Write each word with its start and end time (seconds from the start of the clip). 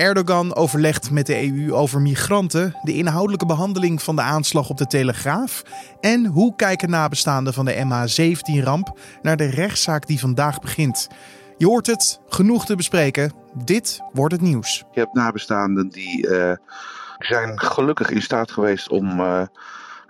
Erdogan 0.00 0.54
overlegt 0.54 1.10
met 1.10 1.26
de 1.26 1.52
EU 1.52 1.72
over 1.72 2.00
migranten, 2.00 2.76
de 2.82 2.94
inhoudelijke 2.94 3.46
behandeling 3.46 4.02
van 4.02 4.16
de 4.16 4.22
aanslag 4.22 4.70
op 4.70 4.76
de 4.76 4.86
Telegraaf 4.86 5.62
en 6.00 6.26
hoe 6.26 6.56
kijken 6.56 6.90
nabestaanden 6.90 7.54
van 7.54 7.64
de 7.64 7.74
MH17-ramp 7.74 8.98
naar 9.22 9.36
de 9.36 9.50
rechtszaak 9.50 10.06
die 10.06 10.18
vandaag 10.18 10.60
begint. 10.60 11.08
Je 11.56 11.66
hoort 11.66 11.86
het, 11.86 12.20
genoeg 12.28 12.66
te 12.66 12.76
bespreken. 12.76 13.32
Dit 13.64 14.00
wordt 14.12 14.32
het 14.32 14.42
nieuws. 14.42 14.84
Je 14.92 15.00
hebt 15.00 15.14
nabestaanden 15.14 15.88
die 15.88 16.26
uh, 16.26 16.52
zijn 17.18 17.60
gelukkig 17.60 18.10
in 18.10 18.22
staat 18.22 18.50
geweest 18.50 18.88
om, 18.88 19.20
uh, 19.20 19.42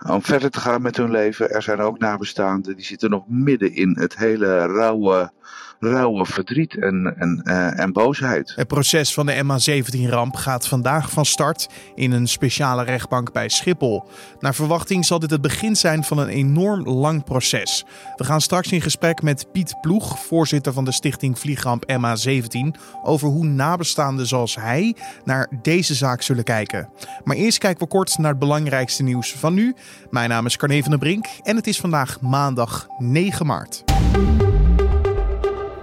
om 0.07 0.23
verder 0.23 0.51
te 0.51 0.59
gaan 0.59 0.81
met 0.81 0.97
hun 0.97 1.11
leven. 1.11 1.49
Er 1.49 1.61
zijn 1.61 1.79
ook 1.79 1.99
nabestaanden 1.99 2.75
die 2.75 2.85
zitten 2.85 3.09
nog 3.09 3.23
midden 3.27 3.75
in 3.75 3.97
het 3.99 4.17
hele 4.17 4.65
rauwe 4.65 5.31
rauwe 5.79 6.25
verdriet 6.25 6.77
en, 6.77 7.15
en, 7.17 7.41
uh, 7.43 7.79
en 7.79 7.93
boosheid. 7.93 8.53
Het 8.55 8.67
proces 8.67 9.13
van 9.13 9.25
de 9.25 9.43
MH17-ramp 9.43 10.35
gaat 10.35 10.67
vandaag 10.67 11.11
van 11.11 11.25
start 11.25 11.69
in 11.95 12.11
een 12.11 12.27
speciale 12.27 12.83
rechtbank 12.83 13.31
bij 13.31 13.49
Schiphol. 13.49 14.03
Naar 14.39 14.55
verwachting 14.55 15.05
zal 15.05 15.19
dit 15.19 15.29
het 15.29 15.41
begin 15.41 15.75
zijn 15.75 16.03
van 16.03 16.17
een 16.17 16.27
enorm 16.27 16.87
lang 16.89 17.23
proces. 17.23 17.85
We 18.15 18.23
gaan 18.23 18.41
straks 18.41 18.71
in 18.71 18.81
gesprek 18.81 19.21
met 19.21 19.51
Piet 19.51 19.75
Ploeg, 19.81 20.19
voorzitter 20.19 20.73
van 20.73 20.85
de 20.85 20.91
stichting 20.91 21.39
Vliegramp 21.39 21.83
MH17, 21.91 22.79
over 23.03 23.27
hoe 23.27 23.45
nabestaanden 23.45 24.27
zoals 24.27 24.55
hij 24.55 24.95
naar 25.23 25.47
deze 25.61 25.95
zaak 25.95 26.21
zullen 26.21 26.43
kijken. 26.43 26.89
Maar 27.23 27.35
eerst 27.35 27.57
kijken 27.57 27.83
we 27.83 27.87
kort 27.87 28.17
naar 28.17 28.31
het 28.31 28.39
belangrijkste 28.39 29.03
nieuws 29.03 29.33
van 29.33 29.53
nu. 29.53 29.75
Mijn 30.09 30.29
naam 30.29 30.45
is 30.45 30.57
Carne 30.57 30.81
van 30.81 30.89
der 30.89 30.99
Brink 30.99 31.25
en 31.43 31.55
het 31.55 31.67
is 31.67 31.79
vandaag 31.79 32.21
maandag 32.21 32.87
9 32.97 33.45
maart. 33.45 33.83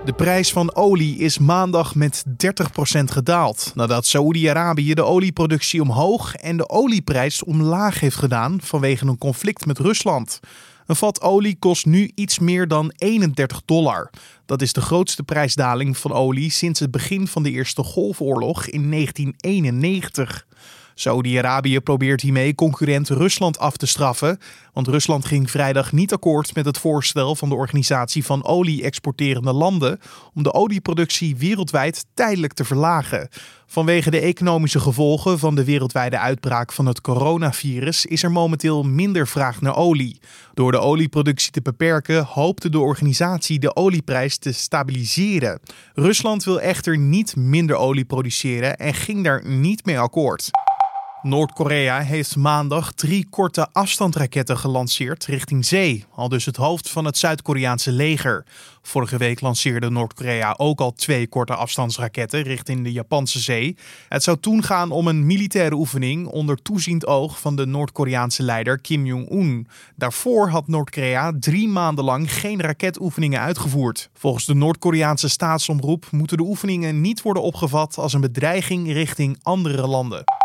De 0.09 0.15
prijs 0.15 0.53
van 0.53 0.75
olie 0.75 1.19
is 1.19 1.39
maandag 1.39 1.95
met 1.95 2.25
30% 2.27 2.33
gedaald 3.05 3.73
nadat 3.75 4.07
Saoedi-Arabië 4.07 4.95
de 4.95 5.05
olieproductie 5.05 5.83
omhoog 5.83 6.35
en 6.35 6.57
de 6.57 6.69
olieprijs 6.69 7.45
omlaag 7.45 8.01
heeft 8.01 8.17
gedaan 8.17 8.59
vanwege 8.63 9.07
een 9.07 9.19
conflict 9.19 9.67
met 9.67 9.79
Rusland. 9.79 10.41
Een 10.87 10.97
vat 10.97 11.23
olie 11.23 11.57
kost 11.59 11.87
nu 11.87 12.11
iets 12.15 12.39
meer 12.39 12.69
dan 12.69 12.93
31 12.97 13.63
dollar. 13.65 14.11
Dat 14.47 14.63
is 14.63 14.73
de 14.73 14.81
grootste 14.81 15.23
prijsdaling 15.23 15.97
van 15.97 16.13
olie 16.13 16.51
sinds 16.51 16.81
het 16.81 16.91
begin 16.91 17.27
van 17.27 17.43
de 17.43 17.51
Eerste 17.51 17.83
Golfoorlog 17.83 18.67
in 18.67 18.91
1991. 18.91 20.47
Saudi-Arabië 21.01 21.81
probeert 21.81 22.21
hiermee 22.21 22.55
concurrent 22.55 23.09
Rusland 23.09 23.59
af 23.59 23.77
te 23.77 23.87
straffen, 23.87 24.39
want 24.73 24.89
Rusland 24.89 25.25
ging 25.25 25.51
vrijdag 25.51 25.93
niet 25.93 26.13
akkoord 26.13 26.55
met 26.55 26.65
het 26.65 26.79
voorstel 26.79 27.35
van 27.35 27.49
de 27.49 27.55
Organisatie 27.55 28.25
van 28.25 28.45
Olie-exporterende 28.45 29.53
Landen 29.53 30.01
om 30.35 30.43
de 30.43 30.53
olieproductie 30.53 31.37
wereldwijd 31.37 32.07
tijdelijk 32.15 32.53
te 32.53 32.65
verlagen. 32.65 33.29
Vanwege 33.67 34.11
de 34.11 34.21
economische 34.21 34.81
gevolgen 34.81 35.39
van 35.39 35.55
de 35.55 35.65
wereldwijde 35.65 36.19
uitbraak 36.19 36.73
van 36.73 36.87
het 36.87 37.01
coronavirus 37.01 38.07
is 38.07 38.23
er 38.23 38.31
momenteel 38.31 38.83
minder 38.83 39.29
vraag 39.29 39.61
naar 39.61 39.77
olie. 39.77 40.21
Door 40.55 40.73
de 40.73 40.79
olieproductie 40.79 41.51
te 41.51 41.63
beperken 41.63 42.25
hoopte 42.25 42.69
de 42.69 42.79
organisatie 42.79 43.59
de 43.59 43.77
olieprijs 43.77 44.39
te 44.39 44.53
stabiliseren. 44.53 45.61
Rusland 45.95 46.45
wil 46.45 46.61
echter 46.61 46.99
niet 46.99 47.37
minder 47.37 47.77
olie 47.77 48.05
produceren 48.05 48.77
en 48.77 48.95
ging 48.95 49.25
daar 49.25 49.47
niet 49.47 49.85
mee 49.85 49.99
akkoord. 49.99 50.51
Noord-Korea 51.29 52.01
heeft 52.01 52.37
maandag 52.37 52.93
drie 52.93 53.27
korte 53.31 53.69
afstandsraketten 53.73 54.59
gelanceerd 54.59 55.25
richting 55.25 55.67
zee, 55.67 56.05
al 56.15 56.29
dus 56.29 56.45
het 56.45 56.57
hoofd 56.57 56.91
van 56.91 57.05
het 57.05 57.19
Zuid-Koreaanse 57.19 57.93
leger. 57.93 58.45
Vorige 58.83 59.17
week 59.17 59.41
lanceerde 59.41 59.91
Noord-Korea 59.91 60.55
ook 60.57 60.81
al 60.81 60.93
twee 60.93 61.27
korte 61.27 61.55
afstandsraketten 61.55 62.43
richting 62.43 62.85
de 62.85 62.93
Japanse 62.93 63.39
zee. 63.39 63.77
Het 64.09 64.23
zou 64.23 64.39
toen 64.41 64.63
gaan 64.63 64.91
om 64.91 65.09
een 65.09 65.27
militaire 65.27 65.75
oefening 65.75 66.27
onder 66.27 66.63
toeziend 66.63 67.07
oog 67.07 67.41
van 67.41 67.57
de 67.57 67.67
Noord-Koreaanse 67.67 68.43
leider 68.43 68.81
Kim 68.81 69.07
Jong-un. 69.07 69.69
Daarvoor 69.97 70.49
had 70.49 70.69
Noord-Korea 70.69 71.33
drie 71.41 71.69
maanden 71.69 72.05
lang 72.05 72.33
geen 72.35 72.61
raketoefeningen 72.61 73.41
uitgevoerd. 73.41 74.11
Volgens 74.13 74.47
de 74.47 74.55
Noord-Koreaanse 74.55 75.29
staatsomroep 75.29 76.07
moeten 76.11 76.37
de 76.37 76.43
oefeningen 76.43 77.01
niet 77.01 77.23
worden 77.23 77.43
opgevat 77.43 77.99
als 77.99 78.13
een 78.13 78.21
bedreiging 78.21 78.93
richting 78.93 79.39
andere 79.43 79.87
landen. 79.87 80.38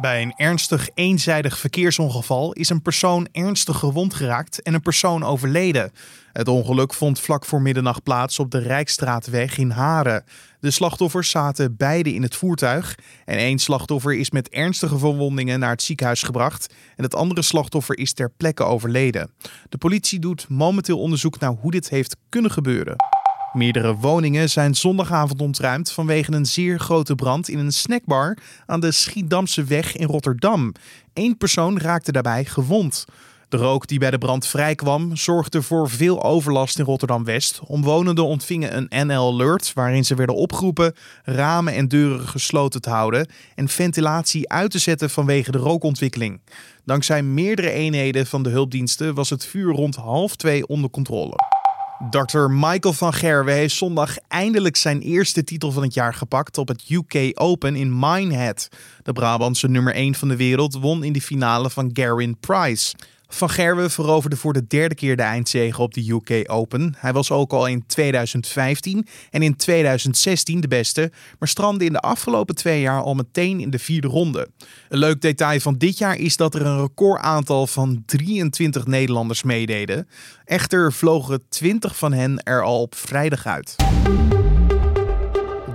Bij 0.00 0.22
een 0.22 0.34
ernstig 0.36 0.88
eenzijdig 0.94 1.58
verkeersongeval 1.58 2.52
is 2.52 2.68
een 2.68 2.82
persoon 2.82 3.28
ernstig 3.32 3.78
gewond 3.78 4.14
geraakt 4.14 4.62
en 4.62 4.74
een 4.74 4.82
persoon 4.82 5.24
overleden. 5.24 5.92
Het 6.32 6.48
ongeluk 6.48 6.94
vond 6.94 7.20
vlak 7.20 7.44
voor 7.44 7.62
middernacht 7.62 8.02
plaats 8.02 8.38
op 8.38 8.50
de 8.50 8.58
Rijkstraatweg 8.58 9.58
in 9.58 9.70
Haren. 9.70 10.24
De 10.60 10.70
slachtoffers 10.70 11.30
zaten 11.30 11.76
beide 11.76 12.14
in 12.14 12.22
het 12.22 12.36
voertuig 12.36 12.98
en 13.24 13.38
één 13.38 13.58
slachtoffer 13.58 14.14
is 14.14 14.30
met 14.30 14.48
ernstige 14.48 14.98
verwondingen 14.98 15.60
naar 15.60 15.70
het 15.70 15.82
ziekenhuis 15.82 16.22
gebracht 16.22 16.74
en 16.96 17.04
het 17.04 17.14
andere 17.14 17.42
slachtoffer 17.42 17.98
is 17.98 18.12
ter 18.12 18.30
plekke 18.36 18.64
overleden. 18.64 19.30
De 19.68 19.78
politie 19.78 20.18
doet 20.18 20.48
momenteel 20.48 20.98
onderzoek 20.98 21.38
naar 21.38 21.54
hoe 21.60 21.70
dit 21.70 21.88
heeft 21.88 22.16
kunnen 22.28 22.50
gebeuren. 22.50 23.17
Meerdere 23.52 23.96
woningen 23.96 24.50
zijn 24.50 24.74
zondagavond 24.74 25.40
ontruimd 25.40 25.92
vanwege 25.92 26.32
een 26.32 26.46
zeer 26.46 26.78
grote 26.78 27.14
brand 27.14 27.48
in 27.48 27.58
een 27.58 27.72
snackbar 27.72 28.38
aan 28.66 28.80
de 28.80 28.92
Schiedamse 28.92 29.64
weg 29.64 29.96
in 29.96 30.06
Rotterdam. 30.06 30.72
Eén 31.14 31.36
persoon 31.36 31.78
raakte 31.78 32.12
daarbij 32.12 32.44
gewond. 32.44 33.04
De 33.48 33.56
rook 33.56 33.86
die 33.86 33.98
bij 33.98 34.10
de 34.10 34.18
brand 34.18 34.46
vrijkwam 34.46 35.16
zorgde 35.16 35.62
voor 35.62 35.90
veel 35.90 36.22
overlast 36.22 36.78
in 36.78 36.84
Rotterdam-West. 36.84 37.60
Omwonenden 37.66 38.24
ontvingen 38.24 38.76
een 38.76 39.06
NL-alert 39.06 39.72
waarin 39.74 40.04
ze 40.04 40.14
werden 40.14 40.34
opgeroepen 40.34 40.94
ramen 41.24 41.74
en 41.74 41.88
deuren 41.88 42.28
gesloten 42.28 42.80
te 42.80 42.90
houden 42.90 43.28
en 43.54 43.68
ventilatie 43.68 44.48
uit 44.48 44.70
te 44.70 44.78
zetten 44.78 45.10
vanwege 45.10 45.50
de 45.50 45.58
rookontwikkeling. 45.58 46.40
Dankzij 46.84 47.22
meerdere 47.22 47.70
eenheden 47.70 48.26
van 48.26 48.42
de 48.42 48.50
hulpdiensten 48.50 49.14
was 49.14 49.30
het 49.30 49.46
vuur 49.46 49.72
rond 49.72 49.96
half 49.96 50.36
twee 50.36 50.66
onder 50.66 50.90
controle. 50.90 51.57
Dr. 51.98 52.48
Michael 52.50 52.94
van 52.94 53.12
Gerwen 53.12 53.54
heeft 53.54 53.74
zondag 53.74 54.16
eindelijk 54.28 54.76
zijn 54.76 55.00
eerste 55.00 55.44
titel 55.44 55.72
van 55.72 55.82
het 55.82 55.94
jaar 55.94 56.14
gepakt 56.14 56.58
op 56.58 56.68
het 56.68 56.84
UK 56.88 57.30
Open 57.34 57.76
in 57.76 57.98
Minehead. 57.98 58.68
De 59.02 59.12
Brabantse 59.12 59.68
nummer 59.68 59.94
1 59.94 60.14
van 60.14 60.28
de 60.28 60.36
wereld 60.36 60.74
won 60.74 61.04
in 61.04 61.12
de 61.12 61.20
finale 61.20 61.70
van 61.70 61.90
Garin 61.92 62.36
Price. 62.40 62.94
Van 63.30 63.50
Gerwen 63.50 63.90
veroverde 63.90 64.36
voor 64.36 64.52
de 64.52 64.66
derde 64.66 64.94
keer 64.94 65.16
de 65.16 65.22
eindzege 65.22 65.82
op 65.82 65.94
de 65.94 66.10
UK 66.10 66.50
Open. 66.50 66.94
Hij 66.98 67.12
was 67.12 67.30
ook 67.30 67.52
al 67.52 67.66
in 67.66 67.86
2015 67.86 69.06
en 69.30 69.42
in 69.42 69.56
2016 69.56 70.60
de 70.60 70.68
beste, 70.68 71.12
maar 71.38 71.48
strandde 71.48 71.84
in 71.84 71.92
de 71.92 72.00
afgelopen 72.00 72.54
twee 72.54 72.80
jaar 72.80 73.02
al 73.02 73.14
meteen 73.14 73.60
in 73.60 73.70
de 73.70 73.78
vierde 73.78 74.08
ronde. 74.08 74.48
Een 74.88 74.98
leuk 74.98 75.20
detail 75.20 75.60
van 75.60 75.74
dit 75.74 75.98
jaar 75.98 76.16
is 76.16 76.36
dat 76.36 76.54
er 76.54 76.66
een 76.66 76.80
recordaantal 76.80 77.66
van 77.66 78.02
23 78.06 78.86
Nederlanders 78.86 79.42
meededen. 79.42 80.08
Echter 80.44 80.92
vlogen 80.92 81.42
20 81.48 81.96
van 81.96 82.12
hen 82.12 82.42
er 82.42 82.62
al 82.62 82.80
op 82.80 82.94
vrijdag 82.94 83.46
uit. 83.46 83.76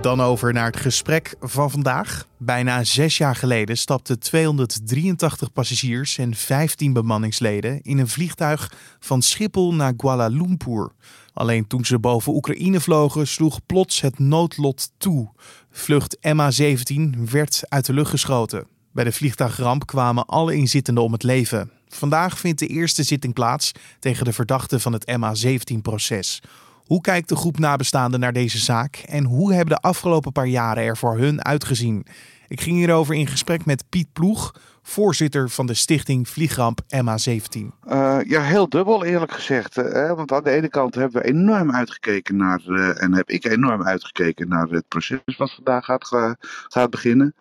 Dan 0.04 0.20
over 0.20 0.52
naar 0.52 0.66
het 0.66 0.76
gesprek 0.76 1.34
van 1.40 1.70
vandaag. 1.70 2.26
Bijna 2.36 2.84
zes 2.84 3.18
jaar 3.18 3.36
geleden 3.36 3.76
stapten 3.76 4.18
283 4.18 5.52
passagiers 5.52 6.18
en 6.18 6.34
15 6.34 6.92
bemanningsleden 6.92 7.82
in 7.82 7.98
een 7.98 8.08
vliegtuig 8.08 8.72
van 9.00 9.22
Schiphol 9.22 9.74
naar 9.74 9.94
Kuala 9.94 10.26
Lumpur. 10.26 10.90
Alleen 11.32 11.66
toen 11.66 11.84
ze 11.84 11.98
boven 11.98 12.34
Oekraïne 12.34 12.80
vlogen, 12.80 13.26
sloeg 13.26 13.60
plots 13.66 14.00
het 14.00 14.18
noodlot 14.18 14.90
toe. 14.98 15.30
Vlucht 15.70 16.16
MH17 16.16 17.18
werd 17.30 17.62
uit 17.68 17.86
de 17.86 17.92
lucht 17.92 18.10
geschoten. 18.10 18.66
Bij 18.92 19.04
de 19.04 19.12
vliegtuigramp 19.12 19.86
kwamen 19.86 20.26
alle 20.26 20.54
inzittenden 20.54 21.04
om 21.04 21.12
het 21.12 21.22
leven. 21.22 21.70
Vandaag 21.88 22.38
vindt 22.38 22.58
de 22.58 22.66
eerste 22.66 23.02
zitting 23.02 23.34
plaats 23.34 23.72
tegen 23.98 24.24
de 24.24 24.32
verdachten 24.32 24.80
van 24.80 24.92
het 24.92 25.10
MH17-proces. 25.10 26.40
Hoe 26.84 27.00
kijkt 27.00 27.28
de 27.28 27.36
groep 27.36 27.58
nabestaanden 27.58 28.20
naar 28.20 28.32
deze 28.32 28.58
zaak 28.58 28.96
en 28.96 29.24
hoe 29.24 29.52
hebben 29.52 29.74
de 29.74 29.80
afgelopen 29.80 30.32
paar 30.32 30.46
jaren 30.46 30.82
er 30.82 30.96
voor 30.96 31.18
hun 31.18 31.44
uitgezien? 31.44 32.06
Ik 32.48 32.60
ging 32.60 32.76
hierover 32.76 33.14
in 33.14 33.26
gesprek 33.26 33.64
met 33.64 33.84
Piet 33.88 34.12
Ploeg, 34.12 34.54
voorzitter 34.82 35.50
van 35.50 35.66
de 35.66 35.74
stichting 35.74 36.28
Vliegramp 36.28 36.80
MA17. 36.80 37.58
Uh, 37.88 38.18
ja, 38.24 38.42
heel 38.42 38.68
dubbel 38.68 39.04
eerlijk 39.04 39.32
gezegd. 39.32 39.74
Hè? 39.74 40.14
Want 40.14 40.32
aan 40.32 40.44
de 40.44 40.50
ene 40.50 40.68
kant 40.68 40.94
hebben 40.94 41.22
we 41.22 41.28
enorm 41.28 41.72
uitgekeken 41.72 42.36
naar, 42.36 42.60
uh, 42.66 43.02
en 43.02 43.14
heb 43.14 43.30
ik 43.30 43.44
enorm 43.44 43.82
uitgekeken 43.82 44.48
naar 44.48 44.68
het 44.68 44.88
proces 44.88 45.20
wat 45.36 45.54
vandaag 45.54 45.84
gaat, 45.84 46.36
gaat 46.68 46.90
beginnen 46.90 47.34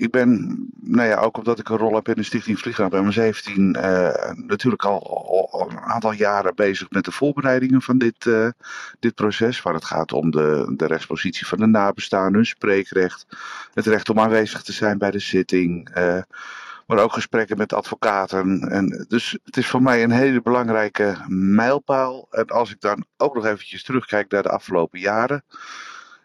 ik 0.00 0.10
ben, 0.10 0.58
nou 0.80 1.08
ja, 1.08 1.16
ook 1.16 1.36
omdat 1.36 1.58
ik 1.58 1.68
een 1.68 1.76
rol 1.76 1.94
heb 1.94 2.08
in 2.08 2.14
de 2.14 2.22
Stichting 2.22 2.58
Vliegramp 2.58 2.94
M17, 2.94 3.52
uh, 3.56 4.32
natuurlijk 4.34 4.84
al, 4.84 5.68
een 5.70 5.78
aantal 5.78 6.12
jaren 6.12 6.54
bezig 6.54 6.90
met 6.90 7.04
de 7.04 7.12
voorbereidingen 7.12 7.82
van 7.82 7.98
dit, 7.98 8.24
uh, 8.24 8.48
dit 8.98 9.14
proces. 9.14 9.62
Waar 9.62 9.74
het 9.74 9.84
gaat 9.84 10.12
om 10.12 10.30
de, 10.30 10.72
de 10.76 10.86
rechtspositie 10.86 11.46
van 11.46 11.58
de 11.58 11.66
nabestaanden, 11.66 12.34
hun 12.34 12.46
spreekrecht, 12.46 13.26
het 13.74 13.86
recht 13.86 14.08
om 14.08 14.20
aanwezig 14.20 14.62
te 14.62 14.72
zijn 14.72 14.98
bij 14.98 15.10
de 15.10 15.18
zitting. 15.18 15.96
Uh, 15.98 16.22
maar 16.86 16.98
ook 16.98 17.12
gesprekken 17.12 17.56
met 17.56 17.72
advocaten. 17.72 18.68
En 18.70 19.06
dus 19.08 19.38
het 19.44 19.56
is 19.56 19.66
voor 19.66 19.82
mij 19.82 20.02
een 20.02 20.10
hele 20.10 20.42
belangrijke 20.42 21.16
mijlpaal. 21.28 22.26
En 22.30 22.46
als 22.46 22.70
ik 22.70 22.80
dan 22.80 23.04
ook 23.16 23.34
nog 23.34 23.46
eventjes 23.46 23.82
terugkijk 23.82 24.30
naar 24.30 24.42
de 24.42 24.50
afgelopen 24.50 25.00
jaren 25.00 25.44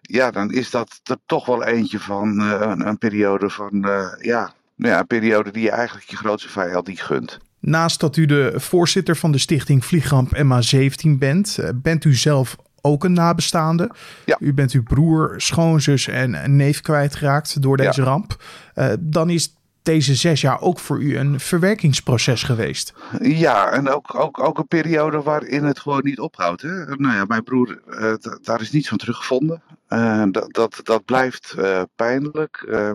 ja, 0.07 0.31
dan 0.31 0.51
is 0.51 0.69
dat 0.69 0.99
er 1.03 1.17
toch 1.25 1.45
wel 1.45 1.63
eentje 1.63 1.99
van 1.99 2.39
een, 2.39 2.87
een, 2.87 2.97
periode 2.97 3.49
van, 3.49 3.85
ja, 4.21 4.53
nou 4.75 4.93
ja, 4.93 4.99
een 4.99 5.07
periode 5.07 5.51
die 5.51 5.63
je 5.63 5.71
eigenlijk 5.71 6.09
je 6.09 6.15
grootste 6.15 6.49
vijand 6.49 6.87
niet 6.87 7.01
gunt. 7.01 7.39
Naast 7.59 7.99
dat 7.99 8.17
u 8.17 8.25
de 8.25 8.53
voorzitter 8.55 9.15
van 9.15 9.31
de 9.31 9.37
stichting 9.37 9.85
Vliegramp 9.85 10.35
MA17 10.35 11.09
bent, 11.09 11.59
bent 11.75 12.03
u 12.03 12.13
zelf 12.13 12.55
ook 12.81 13.03
een 13.03 13.13
nabestaande. 13.13 13.91
Ja. 14.25 14.37
U 14.39 14.53
bent 14.53 14.71
uw 14.71 14.83
broer, 14.83 15.33
schoonzus 15.37 16.07
en 16.07 16.55
neef 16.55 16.81
kwijtgeraakt 16.81 17.61
door 17.61 17.77
deze 17.77 18.03
ramp. 18.03 18.43
Uh, 18.75 18.93
dan 18.99 19.29
is 19.29 19.53
deze 19.85 20.15
zes 20.15 20.41
jaar 20.41 20.61
ook 20.61 20.79
voor 20.79 21.01
u 21.01 21.17
een 21.17 21.39
verwerkingsproces 21.39 22.43
geweest. 22.43 22.93
Ja, 23.21 23.71
en 23.71 23.89
ook, 23.89 24.15
ook, 24.15 24.39
ook 24.39 24.57
een 24.57 24.67
periode 24.67 25.21
waarin 25.21 25.63
het 25.63 25.79
gewoon 25.79 26.03
niet 26.03 26.19
ophoudt. 26.19 26.61
Hè? 26.61 26.85
Nou 26.85 27.15
ja, 27.15 27.25
mijn 27.27 27.43
broer, 27.43 27.79
uh, 27.89 28.13
daar 28.41 28.61
is 28.61 28.71
niets 28.71 28.87
van 28.87 28.97
teruggevonden. 28.97 29.63
Uh, 29.89 30.23
dat, 30.31 30.53
dat, 30.53 30.79
dat 30.83 31.05
blijft 31.05 31.55
pijnlijk. 31.95 32.65
Uh, 32.67 32.91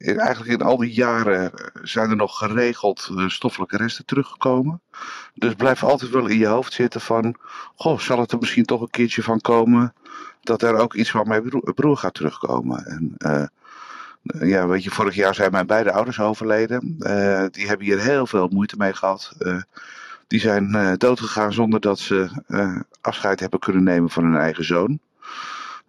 eigenlijk 0.00 0.60
in 0.60 0.66
al 0.66 0.76
die 0.76 0.92
jaren 0.92 1.50
zijn 1.82 2.10
er 2.10 2.16
nog 2.16 2.38
geregeld 2.38 3.10
stoffelijke 3.26 3.76
resten 3.76 4.04
teruggekomen. 4.04 4.80
Dus 5.34 5.54
blijf 5.54 5.84
altijd 5.84 6.10
wel 6.10 6.26
in 6.26 6.38
je 6.38 6.46
hoofd 6.46 6.72
zitten 6.72 7.00
van, 7.00 7.36
goh, 7.74 7.98
zal 7.98 8.20
het 8.20 8.32
er 8.32 8.38
misschien 8.38 8.64
toch 8.64 8.80
een 8.80 8.90
keertje 8.90 9.22
van 9.22 9.40
komen 9.40 9.94
dat 10.40 10.62
er 10.62 10.76
ook 10.76 10.94
iets 10.94 11.10
van 11.10 11.28
mijn 11.28 11.62
broer, 11.74 11.96
gaat 11.96 12.14
terugkomen. 12.14 12.84
En 12.86 13.50
ja, 14.40 14.66
weet 14.66 14.84
je, 14.84 14.90
vorig 14.90 15.14
jaar 15.14 15.34
zijn 15.34 15.52
mijn 15.52 15.66
beide 15.66 15.92
ouders 15.92 16.20
overleden. 16.20 16.96
die 17.50 17.66
hebben 17.66 17.86
hier 17.86 18.00
heel 18.00 18.26
veel 18.26 18.48
moeite 18.48 18.76
mee 18.76 18.92
gehad. 18.92 19.36
die 20.26 20.40
zijn 20.40 20.96
doodgegaan 20.98 21.52
zonder 21.52 21.80
dat 21.80 21.98
ze 21.98 22.28
afscheid 23.00 23.40
hebben 23.40 23.58
kunnen 23.58 23.82
nemen 23.82 24.10
van 24.10 24.24
hun 24.24 24.36
eigen 24.36 24.64
zoon. 24.64 25.00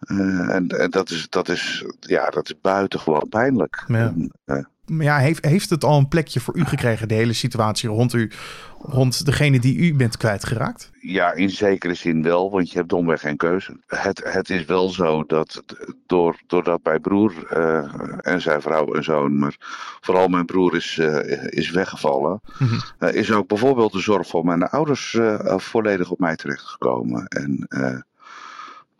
Uh, 0.06 0.54
en, 0.54 0.68
en, 0.68 0.90
dat, 0.90 1.10
is, 1.10 1.26
dat, 1.28 1.48
is, 1.48 1.84
ja, 2.00 2.30
dat 2.30 2.48
is 2.48 2.60
buitengewoon 2.60 3.28
pijnlijk. 3.28 3.84
Ja. 3.86 4.14
Uh, 4.46 4.64
ja, 4.98 5.18
heeft, 5.18 5.44
heeft 5.44 5.70
het 5.70 5.84
al 5.84 5.98
een 5.98 6.08
plekje 6.08 6.40
voor 6.40 6.56
u 6.56 6.64
gekregen, 6.64 7.08
de 7.08 7.14
hele 7.14 7.32
situatie 7.32 7.88
rond 7.88 8.12
u, 8.12 8.30
rond 8.78 9.26
degene 9.26 9.60
die 9.60 9.76
u 9.76 9.94
bent 9.94 10.16
kwijtgeraakt? 10.16 10.90
Ja, 11.00 11.32
in 11.32 11.50
zekere 11.50 11.94
zin 11.94 12.22
wel, 12.22 12.50
want 12.50 12.70
je 12.70 12.76
hebt 12.76 12.88
domweg 12.88 13.20
geen 13.20 13.36
keuze. 13.36 13.76
Het, 13.86 14.20
het 14.24 14.50
is 14.50 14.64
wel 14.64 14.88
zo 14.88 15.24
dat 15.26 15.62
door, 16.06 16.40
doordat 16.46 16.80
mijn 16.82 17.00
broer 17.00 17.34
uh, 17.52 17.94
en 18.20 18.40
zijn 18.40 18.62
vrouw 18.62 18.94
en 18.94 19.04
zoon, 19.04 19.38
maar 19.38 19.56
vooral 20.00 20.28
mijn 20.28 20.46
broer 20.46 20.76
is, 20.76 20.96
uh, 21.00 21.46
is 21.48 21.70
weggevallen, 21.70 22.40
mm 22.58 22.68
-hmm. 22.68 23.08
is 23.08 23.32
ook 23.32 23.48
bijvoorbeeld 23.48 23.92
de 23.92 24.00
zorg 24.00 24.26
voor 24.26 24.44
mijn 24.44 24.62
ouders 24.62 25.18
volledig 25.56 26.10
op 26.10 26.18
mij 26.18 26.36
terechtgekomen. 26.36 27.26
En 27.26 27.66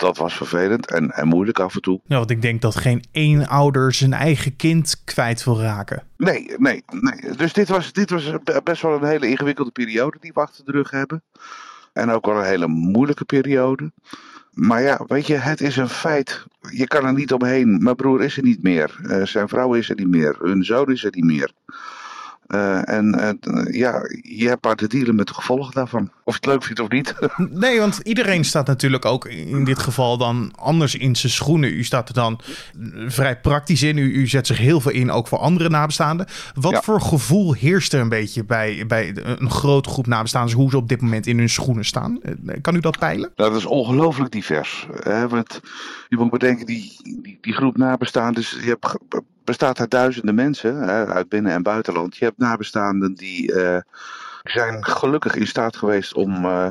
dat 0.00 0.17
was 0.17 0.37
vervelend 0.37 0.91
en, 0.91 1.11
en 1.11 1.29
moeilijk 1.29 1.58
af 1.61 1.75
en 1.75 1.81
toe. 1.81 2.00
Ja, 2.05 2.17
want 2.17 2.31
ik 2.31 2.43
denk 2.43 2.61
dat 2.61 2.76
geen 2.76 3.05
één 3.12 3.49
ouder 3.49 3.93
zijn 3.93 4.12
eigen 4.12 4.56
kind 4.56 5.02
kwijt 5.05 5.44
wil 5.44 5.61
raken. 5.61 6.02
Nee, 6.17 6.55
nee, 6.56 6.85
nee. 6.91 7.37
Dus 7.37 7.52
dit 7.52 7.69
was, 7.69 7.93
dit 7.93 8.11
was 8.11 8.32
best 8.64 8.82
wel 8.82 8.94
een 8.94 9.08
hele 9.08 9.29
ingewikkelde 9.29 9.70
periode 9.70 10.17
die 10.20 10.32
we 10.35 10.41
achter 10.41 10.64
de 10.64 10.73
rug 10.73 10.91
hebben. 10.91 11.23
En 11.93 12.11
ook 12.11 12.26
wel 12.26 12.38
een 12.38 12.44
hele 12.44 12.67
moeilijke 12.69 13.25
periode. 13.25 13.93
Maar 14.50 14.82
ja, 14.82 15.00
weet 15.06 15.26
je, 15.26 15.35
het 15.35 15.61
is 15.61 15.76
een 15.76 15.88
feit. 15.88 16.44
Je 16.70 16.87
kan 16.87 17.06
er 17.06 17.14
niet 17.14 17.32
omheen. 17.32 17.82
Mijn 17.82 17.96
broer 17.96 18.23
is 18.23 18.37
er 18.37 18.43
niet 18.43 18.62
meer. 18.62 18.99
Uh, 19.03 19.25
zijn 19.25 19.49
vrouw 19.49 19.75
is 19.75 19.91
er 19.91 19.96
niet 19.96 20.08
meer. 20.08 20.37
Hun 20.38 20.64
zoon 20.64 20.91
is 20.91 21.05
er 21.05 21.12
niet 21.14 21.25
meer. 21.25 21.53
Uh, 22.55 22.88
en 22.88 23.37
uh, 23.44 23.75
ja, 23.75 24.02
je 24.23 24.49
hebt 24.49 24.64
maar 24.64 24.76
te 24.76 24.88
dealen 24.88 25.14
met 25.14 25.26
de 25.26 25.35
gevolgen 25.35 25.75
daarvan. 25.75 26.11
Of 26.25 26.35
je 26.35 26.41
het 26.41 26.47
leuk 26.47 26.62
vindt 26.62 26.81
of 26.81 26.88
niet. 26.88 27.14
nee, 27.64 27.79
want 27.79 28.00
iedereen 28.02 28.44
staat 28.44 28.67
natuurlijk 28.67 29.05
ook 29.05 29.26
in 29.26 29.64
dit 29.64 29.79
geval 29.79 30.19
dan 30.19 30.52
anders 30.56 30.94
in 30.94 31.17
zijn 31.17 31.32
schoenen. 31.32 31.73
U 31.73 31.85
staat 31.85 32.08
er 32.08 32.14
dan 32.14 32.41
vrij 33.06 33.41
praktisch 33.41 33.82
in. 33.82 33.97
U, 33.97 34.12
u 34.12 34.26
zet 34.26 34.47
zich 34.47 34.58
heel 34.58 34.81
veel 34.81 34.93
in, 34.93 35.11
ook 35.11 35.29
voor 35.29 35.38
andere 35.38 35.69
nabestaanden. 35.69 36.26
Wat 36.55 36.73
ja. 36.73 36.82
voor 36.82 37.00
gevoel 37.00 37.52
heerst 37.52 37.93
er 37.93 38.00
een 38.00 38.08
beetje 38.08 38.44
bij, 38.44 38.85
bij 38.87 39.12
een 39.38 39.50
grote 39.50 39.88
groep 39.88 40.06
nabestaanden... 40.06 40.56
hoe 40.56 40.70
ze 40.70 40.76
op 40.76 40.88
dit 40.88 41.00
moment 41.00 41.26
in 41.26 41.38
hun 41.38 41.49
schoenen 41.49 41.85
staan? 41.85 42.20
Kan 42.61 42.75
u 42.75 42.81
dat 42.81 42.99
peilen? 42.99 43.32
Nou, 43.37 43.50
dat 43.50 43.58
is 43.58 43.67
ongelooflijk 43.67 44.32
divers. 44.32 44.87
Hè? 45.00 45.29
Want 45.29 45.61
je 46.08 46.17
moet 46.17 46.31
bedenken, 46.31 46.67
die, 46.67 46.96
die, 47.03 47.38
die 47.41 47.53
groep 47.53 47.76
nabestaanden... 47.76 48.43
Je 48.43 48.69
hebt 48.69 48.99
bestaat 49.50 49.81
uit 49.81 49.91
duizenden 49.91 50.35
mensen 50.35 50.87
uit 50.88 51.29
binnen- 51.29 51.52
en 51.52 51.62
buitenland. 51.62 52.17
Je 52.17 52.25
hebt 52.25 52.38
nabestaanden 52.38 53.14
die 53.14 53.52
uh, 53.52 53.76
zijn 54.43 54.85
gelukkig 54.85 55.35
in 55.35 55.47
staat 55.47 55.76
geweest 55.76 56.14
om, 56.14 56.44
uh, 56.44 56.70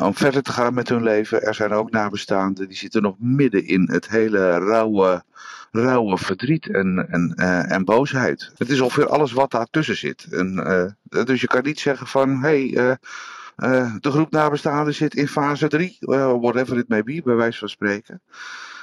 om 0.00 0.14
verder 0.14 0.42
te 0.42 0.52
gaan 0.52 0.74
met 0.74 0.88
hun 0.88 1.02
leven. 1.02 1.42
Er 1.42 1.54
zijn 1.54 1.72
ook 1.72 1.90
nabestaanden 1.90 2.68
die 2.68 2.76
zitten 2.76 3.02
nog 3.02 3.14
midden 3.18 3.66
in 3.66 3.88
het 3.90 4.08
hele 4.08 4.58
rauwe, 4.58 5.22
rauwe 5.70 6.18
verdriet 6.18 6.68
en, 6.68 7.06
en, 7.10 7.34
uh, 7.36 7.72
en 7.72 7.84
boosheid. 7.84 8.52
Het 8.56 8.68
is 8.68 8.80
ongeveer 8.80 9.08
alles 9.08 9.32
wat 9.32 9.50
daartussen 9.50 9.96
zit. 9.96 10.26
Dus 11.02 11.40
je 11.40 11.46
kan 11.46 11.62
niet 11.62 11.80
zeggen 11.80 12.06
van, 12.06 12.42
hé, 12.42 12.68
hey, 12.68 12.98
de 14.00 14.10
groep 14.10 14.30
nabestaanden 14.30 14.94
zit 14.94 15.14
in 15.14 15.28
fase 15.28 15.68
3, 15.68 15.96
whatever 16.40 16.78
it 16.78 16.88
may 16.88 17.02
be, 17.02 17.20
bij 17.24 17.34
wijze 17.34 17.58
van 17.58 17.68
spreken 17.68 18.22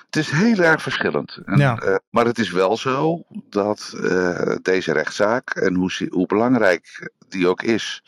het 0.05 0.15
is 0.15 0.29
heel 0.29 0.59
erg 0.59 0.81
verschillend. 0.81 1.39
En, 1.45 1.57
ja. 1.57 1.83
uh, 1.83 1.95
maar 2.09 2.25
het 2.25 2.39
is 2.39 2.51
wel 2.51 2.77
zo 2.77 3.23
dat 3.49 3.93
uh, 3.95 4.55
deze 4.61 4.91
rechtszaak, 4.91 5.49
en 5.49 5.75
hoe, 5.75 6.07
hoe, 6.09 6.27
belangrijk 6.27 7.11
die 7.29 7.47
ook 7.47 7.61
is, 7.61 8.03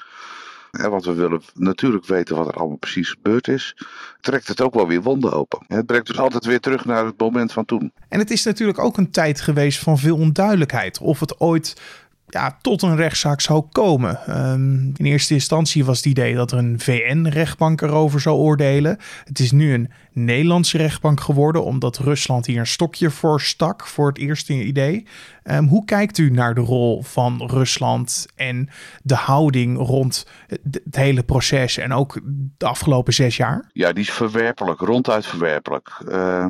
hè, 0.72 0.90
want 0.90 1.06
we 1.06 1.14
willen 1.14 1.42
natuurlijk 1.54 2.06
weten 2.06 2.36
wat 2.36 2.48
er 2.48 2.54
allemaal 2.54 2.78
precies 2.78 3.10
gebeurd 3.10 3.48
is, 3.48 3.78
trekt 4.22 4.48
het 4.48 4.62
ook 4.62 4.74
wel 4.74 4.88
weer 4.88 5.02
wonden 5.02 5.34
open. 5.34 5.64
Het 5.68 5.86
brengt 5.86 6.08
dus 6.08 6.20
altijd 6.20 6.46
weer 6.46 6.60
terug 6.60 6.86
naar 6.86 7.06
het 7.06 7.20
moment 7.20 7.54
van 7.54 7.66
toen. 7.66 7.92
En 8.10 8.20
het 8.20 8.32
is 8.32 8.44
natuurlijk 8.44 8.80
ook 8.80 8.98
een 8.98 9.12
tijd 9.12 9.42
geweest 9.42 9.80
van 9.80 9.98
veel 9.98 10.18
onduidelijkheid. 10.18 11.00
Of 11.00 11.20
het 11.20 11.40
ooit 11.40 11.82
ja, 12.30 12.58
tot 12.62 12.82
een 12.82 12.96
rechtszaak 12.96 13.42
zou 13.42 13.62
komen. 13.72 14.20
Um, 14.52 14.92
in 14.96 15.06
eerste 15.06 15.34
instantie 15.34 15.86
was 15.86 15.98
het 15.98 16.06
idee 16.06 16.36
dat 16.36 16.52
er 16.52 16.58
een 16.58 16.80
VN-rechtbank 16.80 17.82
erover 17.82 18.20
zou 18.20 18.38
oordelen. 18.38 18.98
Het 19.24 19.40
is 19.40 19.52
nu 19.52 19.74
een 19.74 19.92
Nederlandse 20.12 20.78
rechtbank 20.78 21.20
geworden, 21.20 21.64
omdat 21.64 21.98
Rusland 21.98 22.46
hier 22.46 22.60
een 22.60 22.68
stokje 22.68 23.10
voor 23.10 23.42
stak 23.42 23.88
voor 23.88 24.08
het 24.08 24.18
eerste 24.18 24.54
idee. 24.54 25.08
Um, 25.44 25.68
hoe 25.68 25.86
kijkt 25.86 26.18
u 26.18 26.30
naar 26.30 26.56
de 26.56 26.62
rol 26.62 27.04
van 27.04 27.44
Rusland 27.48 28.26
en 28.36 28.70
de 29.04 29.16
houding 29.16 29.78
rond 29.78 30.28
het 30.48 30.96
hele 30.96 31.24
proces 31.24 31.78
en 31.78 31.94
ook 31.94 32.20
de 32.58 32.66
afgelopen 32.66 33.14
zes 33.14 33.38
jaar? 33.38 33.70
Ja, 33.74 33.94
die 33.94 34.04
is 34.04 34.12
verwerpelijk, 34.12 34.80
ronduit 34.80 35.26
verwerpelijk. 35.26 36.02
Uh, 36.08 36.46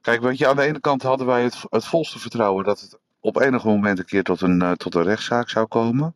kijk, 0.00 0.20
weet 0.20 0.38
je, 0.38 0.48
aan 0.48 0.56
de 0.56 0.62
ene 0.62 0.80
kant 0.80 1.02
hadden 1.02 1.26
wij 1.26 1.42
het, 1.42 1.64
het 1.70 1.84
volste 1.84 2.18
vertrouwen 2.18 2.64
dat 2.64 2.80
het 2.80 2.98
op 3.22 3.40
enig 3.40 3.64
moment 3.64 3.98
een 3.98 4.04
keer 4.04 4.22
tot 4.22 4.40
een, 4.40 4.62
uh, 4.62 4.72
tot 4.72 4.94
een 4.94 5.02
rechtszaak 5.02 5.48
zou 5.48 5.66
komen. 5.66 6.14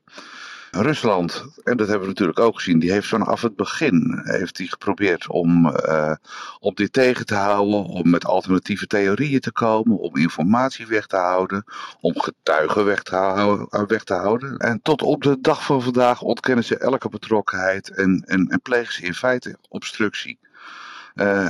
Rusland, 0.70 1.44
en 1.64 1.76
dat 1.76 1.86
hebben 1.88 2.06
we 2.06 2.12
natuurlijk 2.12 2.38
ook 2.38 2.56
gezien, 2.56 2.78
die 2.78 2.92
heeft 2.92 3.08
vanaf 3.08 3.42
het 3.42 3.56
begin 3.56 4.20
heeft 4.22 4.56
die 4.56 4.68
geprobeerd 4.68 5.28
om, 5.28 5.66
uh, 5.66 6.14
om 6.60 6.75
dit 6.75 6.92
tegen 6.92 7.26
te 7.26 7.34
houden, 7.34 7.84
om 7.84 8.10
met 8.10 8.25
alternatieve 8.25 8.86
theorieën 8.86 9.40
te 9.40 9.52
komen, 9.52 9.98
om 9.98 10.16
informatie 10.16 10.86
weg 10.86 11.06
te 11.06 11.16
houden, 11.16 11.64
om 12.00 12.20
getuigen 12.20 12.84
weg 12.84 13.02
te, 13.02 13.16
houden, 13.16 13.66
eh, 13.68 13.82
weg 13.86 14.04
te 14.04 14.14
houden. 14.14 14.56
En 14.56 14.80
tot 14.82 15.02
op 15.02 15.22
de 15.22 15.40
dag 15.40 15.64
van 15.64 15.82
vandaag 15.82 16.22
ontkennen 16.22 16.64
ze 16.64 16.78
elke 16.78 17.08
betrokkenheid 17.08 17.90
en, 17.90 18.25
en, 18.26 18.48
en 18.48 18.62
plegen 18.62 18.92
ze 18.92 19.02
in 19.02 19.14
feite 19.14 19.56
obstructie. 19.68 20.38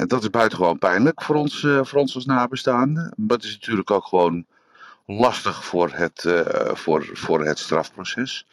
Dat 0.06 0.22
is 0.22 0.30
buitengewoon 0.30 0.78
pijnlijk 0.78 1.22
voor 1.22 1.34
ons, 1.34 1.66
voor 1.82 1.98
ons 1.98 2.14
als 2.14 2.24
nabestaanden. 2.24 3.12
Maar 3.16 3.36
het 3.36 3.44
is 3.44 3.52
natuurlijk 3.52 3.90
ook 3.90 4.04
gewoon 4.04 4.46
lastig 5.06 5.64
voor 5.64 5.90
het, 5.92 6.24
uh, 6.24 6.74
voor, 6.74 7.10
voor 7.12 7.44
het 7.44 7.58
strafproces. 7.58 8.46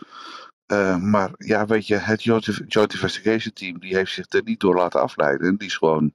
Uh, 0.67 0.97
maar 0.97 1.31
ja, 1.37 1.65
weet 1.65 1.87
je, 1.87 1.95
het 1.95 2.23
Joint 2.23 2.93
Investigation 2.93 3.53
Team 3.53 3.79
die 3.79 3.95
heeft 3.95 4.11
zich 4.11 4.25
er 4.29 4.43
niet 4.43 4.59
door 4.59 4.75
laten 4.75 5.01
afleiden. 5.01 5.57
Die 5.57 5.67
is 5.67 5.77
gewoon 5.77 6.13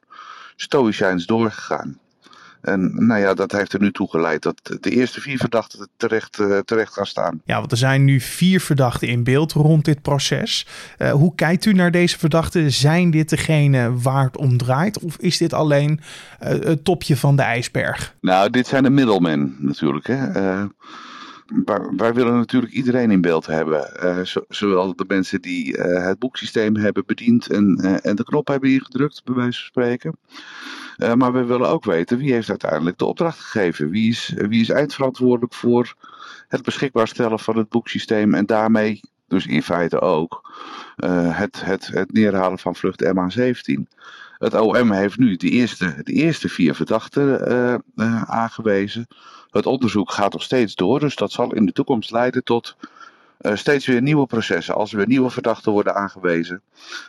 stoïcijns 0.57 1.27
doorgegaan. 1.27 2.01
En 2.61 3.07
nou 3.07 3.21
ja, 3.21 3.35
dat 3.35 3.53
heeft 3.53 3.73
er 3.73 3.81
nu 3.81 3.93
toe 3.93 4.09
geleid 4.11 4.43
dat 4.43 4.79
de 4.81 4.91
eerste 4.91 5.21
vier 5.21 5.39
verdachten 5.39 5.89
terecht, 5.97 6.39
uh, 6.39 6.59
terecht 6.59 6.93
gaan 6.93 7.07
staan. 7.07 7.41
Ja, 7.45 7.59
want 7.59 7.71
er 7.71 7.77
zijn 7.77 8.05
nu 8.05 8.21
vier 8.21 8.61
verdachten 8.61 9.09
in 9.09 9.25
beeld 9.25 9.53
rond 9.53 9.85
dit 9.85 10.03
proces. 10.03 10.67
Uh, 10.99 11.11
hoe 11.11 11.35
kijkt 11.35 11.65
u 11.65 11.73
naar 11.73 11.91
deze 11.91 12.19
verdachten? 12.19 12.73
Zijn 12.73 13.11
dit 13.11 13.29
degene 13.29 14.01
waar 14.01 14.25
het 14.25 14.37
om 14.37 14.57
draait? 14.57 14.99
Of 14.99 15.17
is 15.17 15.39
dit 15.39 15.53
alleen 15.53 16.01
uh, 16.43 16.49
het 16.49 16.85
topje 16.85 17.17
van 17.17 17.37
de 17.37 17.43
ijsberg? 17.43 18.15
Nou, 18.21 18.51
dit 18.51 18.67
zijn 18.67 18.83
de 18.83 18.91
middelmen 18.91 19.57
natuurlijk. 19.59 20.07
Hè? 20.07 20.67
Wij 21.97 22.15
willen 22.15 22.37
natuurlijk 22.37 22.73
iedereen 22.73 23.11
in 23.11 23.21
beeld 23.21 23.47
hebben. 23.47 24.27
zowel 24.49 24.97
de 24.97 25.05
mensen 25.09 25.41
die 25.43 25.73
het 25.81 26.19
boeksysteem 26.19 26.77
hebben 26.77 27.03
bediend 27.07 27.51
en, 27.51 27.77
en 28.03 28.17
de 28.17 28.25
knop 28.25 28.49
hebben 28.49 28.71
ingedrukt, 28.71 29.25
bij 29.25 29.35
wijze 29.35 29.59
van 29.59 29.67
spreken. 29.67 30.17
Maar 31.17 31.33
we 31.33 31.45
willen 31.45 31.69
ook 31.69 31.85
weten 31.85 32.19
wie 32.19 32.33
heeft 32.33 32.49
uiteindelijk 32.49 32.99
de 32.99 33.05
opdracht 33.05 33.39
gegeven. 33.39 33.91
Wie 33.91 34.11
is, 34.11 34.35
wie 34.37 34.61
is 34.61 34.71
eindverantwoordelijk 34.71 35.55
voor 35.55 35.95
het 36.49 36.63
beschikbaar 36.63 37.09
stellen 37.09 37.39
van 37.39 37.57
het 37.57 37.69
boeksysteem 37.69 38.35
en 38.35 38.47
daarmee 38.47 39.01
dus 39.29 39.47
in 39.47 39.63
feite 39.63 40.01
ook 40.01 40.53
het, 41.33 41.65
het, 41.65 41.87
het 41.87 42.13
neerhalen 42.13 42.59
van 42.59 42.77
vlucht 42.77 43.05
MH17. 43.05 43.99
Het 44.39 44.55
OM 44.55 44.91
heeft 44.91 45.19
nu 45.19 45.37
de 45.37 45.51
eerste, 45.51 46.01
de 46.03 46.13
eerste 46.13 46.49
vier 46.49 46.75
verdachten 46.75 47.83
aangewezen. 48.27 49.07
Het 49.51 49.67
onderzoek 49.67 50.11
gaat 50.11 50.33
nog 50.33 50.43
steeds 50.43 50.75
door, 50.75 51.01
dus 51.01 51.17
dat 51.17 51.33
zal 51.33 51.55
in 51.55 51.67
de 51.67 51.73
toekomst 51.73 52.11
leiden 52.11 52.45
tot 52.45 52.77
uh, 53.41 53.55
steeds 53.55 53.87
weer 53.87 54.03
nieuwe 54.03 54.27
processen. 54.27 54.75
Als 54.75 54.91
er 54.91 54.97
weer 54.97 55.07
nieuwe 55.07 55.31
verdachten 55.31 55.73
worden 55.73 55.95
aangewezen 55.95 56.63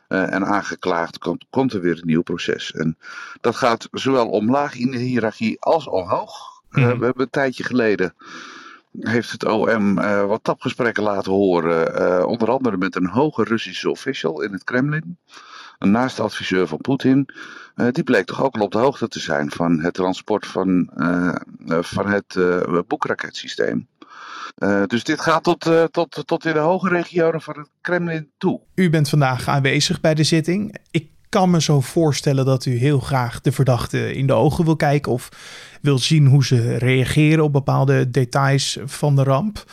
en 0.07 0.45
aangeklaagd, 0.45 1.17
komt, 1.17 1.45
komt, 1.49 1.73
er 1.73 1.81
weer 1.81 1.97
een 1.97 2.07
nieuw 2.07 2.21
proces. 2.21 2.71
En 2.71 2.97
dat 3.41 3.55
gaat 3.55 3.87
zowel 3.91 4.29
omlaag 4.29 4.75
in 4.75 4.91
de 4.91 4.97
hiërarchie 4.97 5.61
als 5.61 5.87
omhoog. 5.87 6.61
Mm. 6.69 6.83
Uh, 6.83 6.97
we 6.97 7.05
hebben 7.05 7.23
een 7.23 7.29
tijdje 7.29 7.63
geleden 7.63 8.13
heeft 8.99 9.31
het 9.31 9.45
OM 9.45 9.95
wat 10.27 10.43
tapgesprekken 10.43 11.03
laten 11.03 11.31
horen, 11.31 12.27
onder 12.27 12.49
andere 12.49 12.77
met 12.77 12.95
een 12.95 13.07
hoge 13.07 13.43
Russische 13.43 13.89
official 13.89 14.41
in 14.41 14.51
het 14.51 14.63
Kremlin. 14.63 15.17
Een 15.79 15.91
naaste 15.91 16.21
adviseur 16.21 16.67
van 16.67 16.77
Poetin. 16.77 17.29
die 17.91 18.03
bleek 18.03 18.25
toch 18.25 18.43
ook 18.43 18.55
al 18.55 18.61
op 18.61 18.71
de 18.71 18.77
hoogte 18.77 19.07
te 19.07 19.19
zijn 19.19 19.51
van 19.51 19.79
het 19.79 19.93
transport 19.93 20.45
van, 20.45 20.89
van 21.65 22.07
het 22.07 22.37
boekraketsysteem. 22.87 23.87
Uh, 24.57 24.83
dus 24.85 25.03
dit 25.03 25.21
gaat 25.21 25.43
tot, 25.43 25.71
tot, 25.91 26.23
tot 26.25 26.45
in 26.45 26.53
de 26.53 26.59
hoge 26.59 26.89
regionen 26.89 27.41
van 27.41 27.57
het 27.57 27.69
Kremlin 27.81 28.31
toe. 28.37 28.61
U 28.75 28.89
bent 28.89 29.09
vandaag 29.09 29.47
aanwezig 29.47 30.01
bij 30.01 30.13
de 30.13 30.23
zitting. 30.23 30.77
Ik 30.91 31.09
kan 31.29 31.49
me 31.49 31.61
zo 31.61 31.81
voorstellen 31.81 32.45
dat 32.45 32.65
u 32.65 32.77
heel 32.77 32.99
graag 32.99 33.41
de 33.41 33.51
verdachte 33.51 34.13
in 34.13 34.27
de 34.27 34.33
ogen 34.33 34.65
wil 34.65 34.75
kijken 34.75 35.11
of 35.11 35.29
wil 35.81 35.97
zien 35.97 36.27
hoe 36.27 36.45
ze 36.45 36.77
reageren 36.77 37.43
op 37.43 37.51
bepaalde 37.51 38.09
details 38.11 38.79
van 38.85 39.15
de 39.15 39.23
ramp. 39.23 39.63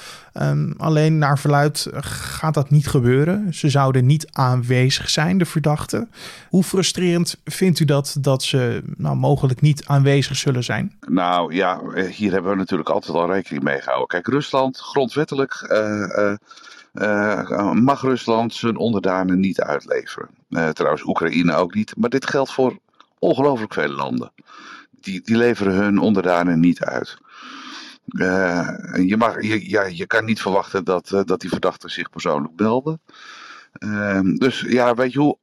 Um, 0.42 0.74
alleen 0.76 1.18
naar 1.18 1.38
verluid 1.38 1.88
gaat 2.00 2.54
dat 2.54 2.70
niet 2.70 2.86
gebeuren. 2.86 3.54
Ze 3.54 3.70
zouden 3.70 4.06
niet 4.06 4.26
aanwezig 4.32 5.10
zijn, 5.10 5.38
de 5.38 5.44
verdachten. 5.44 6.10
Hoe 6.48 6.62
frustrerend 6.62 7.36
vindt 7.44 7.80
u 7.80 7.84
dat 7.84 8.16
dat 8.20 8.42
ze 8.42 8.82
nou, 8.96 9.16
mogelijk 9.16 9.60
niet 9.60 9.86
aanwezig 9.86 10.36
zullen 10.36 10.64
zijn? 10.64 10.92
Nou 11.08 11.54
ja, 11.54 11.80
hier 12.10 12.32
hebben 12.32 12.50
we 12.50 12.56
natuurlijk 12.56 12.88
altijd 12.88 13.16
al 13.16 13.32
rekening 13.32 13.64
mee 13.64 13.80
gehouden. 13.80 14.08
Kijk, 14.08 14.26
Rusland, 14.26 14.78
grondwettelijk. 14.78 15.66
Uh, 15.70 15.78
uh, 16.24 16.32
uh, 16.98 17.72
mag 17.72 18.02
Rusland 18.02 18.54
zijn 18.54 18.76
onderdanen 18.76 19.40
niet 19.40 19.60
uitleveren. 19.60 20.28
Uh, 20.50 20.68
trouwens, 20.68 21.04
Oekraïne 21.04 21.54
ook 21.54 21.74
niet. 21.74 21.96
Maar 21.96 22.10
dit 22.10 22.26
geldt 22.26 22.52
voor 22.52 22.78
ongelooflijk 23.18 23.72
veel 23.72 23.88
landen. 23.88 24.32
Die, 25.00 25.20
die 25.20 25.36
leveren 25.36 25.74
hun 25.74 25.98
onderdanen 25.98 26.60
niet 26.60 26.80
uit. 26.80 27.18
Uh, 28.06 28.68
je, 29.06 29.16
mag, 29.16 29.42
je, 29.42 29.70
ja, 29.70 29.82
je 29.82 30.06
kan 30.06 30.24
niet 30.24 30.40
verwachten 30.40 30.84
dat, 30.84 31.22
dat 31.24 31.40
die 31.40 31.50
verdachten 31.50 31.90
zich 31.90 32.10
persoonlijk 32.10 32.52
melden. 32.56 33.00
dus 34.38 34.60
ja, 34.60 34.94
weet 34.94 35.12
je 35.12 35.18
hoe, 35.18 35.38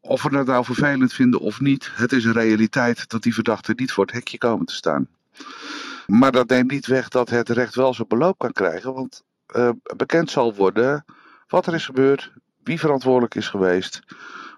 of 0.00 0.22
we 0.22 0.36
het 0.36 0.46
nou 0.46 0.64
vervelend 0.64 1.12
vinden 1.12 1.40
of 1.40 1.60
niet, 1.60 1.90
het 1.94 2.12
is 2.12 2.24
een 2.24 2.32
realiteit 2.32 3.08
dat 3.08 3.22
die 3.22 3.34
verdachten 3.34 3.74
niet 3.76 3.92
voor 3.92 4.04
het 4.04 4.14
hekje 4.14 4.38
komen 4.38 4.66
te 4.66 4.74
staan. 4.74 5.08
Maar 6.06 6.32
dat 6.32 6.48
neemt 6.48 6.70
niet 6.70 6.86
weg 6.86 7.08
dat 7.08 7.30
het 7.30 7.48
recht 7.48 7.74
wel 7.74 7.94
zijn 7.94 8.08
beloop 8.08 8.38
kan 8.38 8.52
krijgen, 8.52 8.94
want 8.94 9.22
uh, 9.56 9.70
bekend 9.96 10.30
zal 10.30 10.54
worden 10.54 11.04
wat 11.46 11.66
er 11.66 11.74
is 11.74 11.86
gebeurd, 11.86 12.32
wie 12.62 12.80
verantwoordelijk 12.80 13.34
is 13.34 13.48
geweest, 13.48 14.02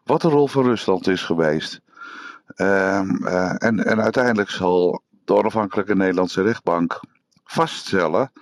wat 0.05 0.21
de 0.21 0.29
rol 0.29 0.49
van 0.49 0.65
Rusland 0.65 1.07
is 1.07 1.23
geweest. 1.23 1.81
Uh, 2.57 3.03
uh, 3.21 3.55
en, 3.59 3.85
en 3.85 4.01
uiteindelijk 4.01 4.51
zal 4.51 5.03
de 5.25 5.35
onafhankelijke 5.35 5.95
Nederlandse 5.95 6.43
rechtbank 6.43 7.01
vaststellen 7.45 8.33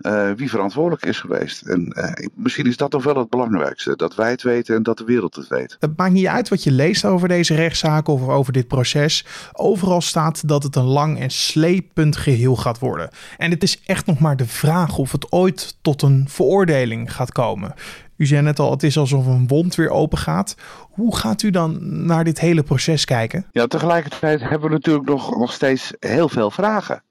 uh, 0.00 0.30
wie 0.36 0.50
verantwoordelijk 0.50 1.04
is 1.04 1.20
geweest. 1.20 1.62
En 1.62 1.92
uh, 1.96 2.26
misschien 2.34 2.66
is 2.66 2.76
dat 2.76 2.90
toch 2.90 3.04
wel 3.04 3.16
het 3.16 3.30
belangrijkste. 3.30 3.96
Dat 3.96 4.14
wij 4.14 4.30
het 4.30 4.42
weten 4.42 4.76
en 4.76 4.82
dat 4.82 4.98
de 4.98 5.04
wereld 5.04 5.34
het 5.34 5.48
weet. 5.48 5.76
Het 5.80 5.96
maakt 5.96 6.12
niet 6.12 6.26
uit 6.26 6.48
wat 6.48 6.62
je 6.62 6.72
leest 6.72 7.04
over 7.04 7.28
deze 7.28 7.54
rechtszaak 7.54 8.08
of 8.08 8.28
over 8.28 8.52
dit 8.52 8.68
proces. 8.68 9.24
Overal 9.52 10.00
staat 10.00 10.48
dat 10.48 10.62
het 10.62 10.76
een 10.76 10.84
lang 10.84 11.18
en 11.20 11.30
slepend 11.30 12.16
geheel 12.16 12.56
gaat 12.56 12.78
worden. 12.78 13.10
En 13.36 13.50
het 13.50 13.62
is 13.62 13.82
echt 13.86 14.06
nog 14.06 14.18
maar 14.18 14.36
de 14.36 14.46
vraag 14.46 14.98
of 14.98 15.12
het 15.12 15.32
ooit 15.32 15.76
tot 15.82 16.02
een 16.02 16.24
veroordeling 16.28 17.14
gaat 17.14 17.32
komen. 17.32 17.74
U 18.16 18.26
zei 18.26 18.42
net 18.42 18.58
al, 18.58 18.70
het 18.70 18.82
is 18.82 18.98
alsof 18.98 19.26
een 19.26 19.46
wond 19.46 19.74
weer 19.74 19.90
open 19.90 20.18
gaat. 20.18 20.56
Hoe 20.90 21.16
gaat 21.16 21.42
u 21.42 21.50
dan 21.50 21.78
naar 22.06 22.24
dit 22.24 22.40
hele 22.40 22.62
proces 22.62 23.04
kijken? 23.04 23.46
Ja, 23.50 23.66
tegelijkertijd 23.66 24.40
hebben 24.40 24.68
we 24.68 24.74
natuurlijk 24.74 25.08
nog, 25.08 25.38
nog 25.38 25.52
steeds 25.52 25.92
heel 26.00 26.28
veel 26.28 26.50
vragen. 26.50 27.02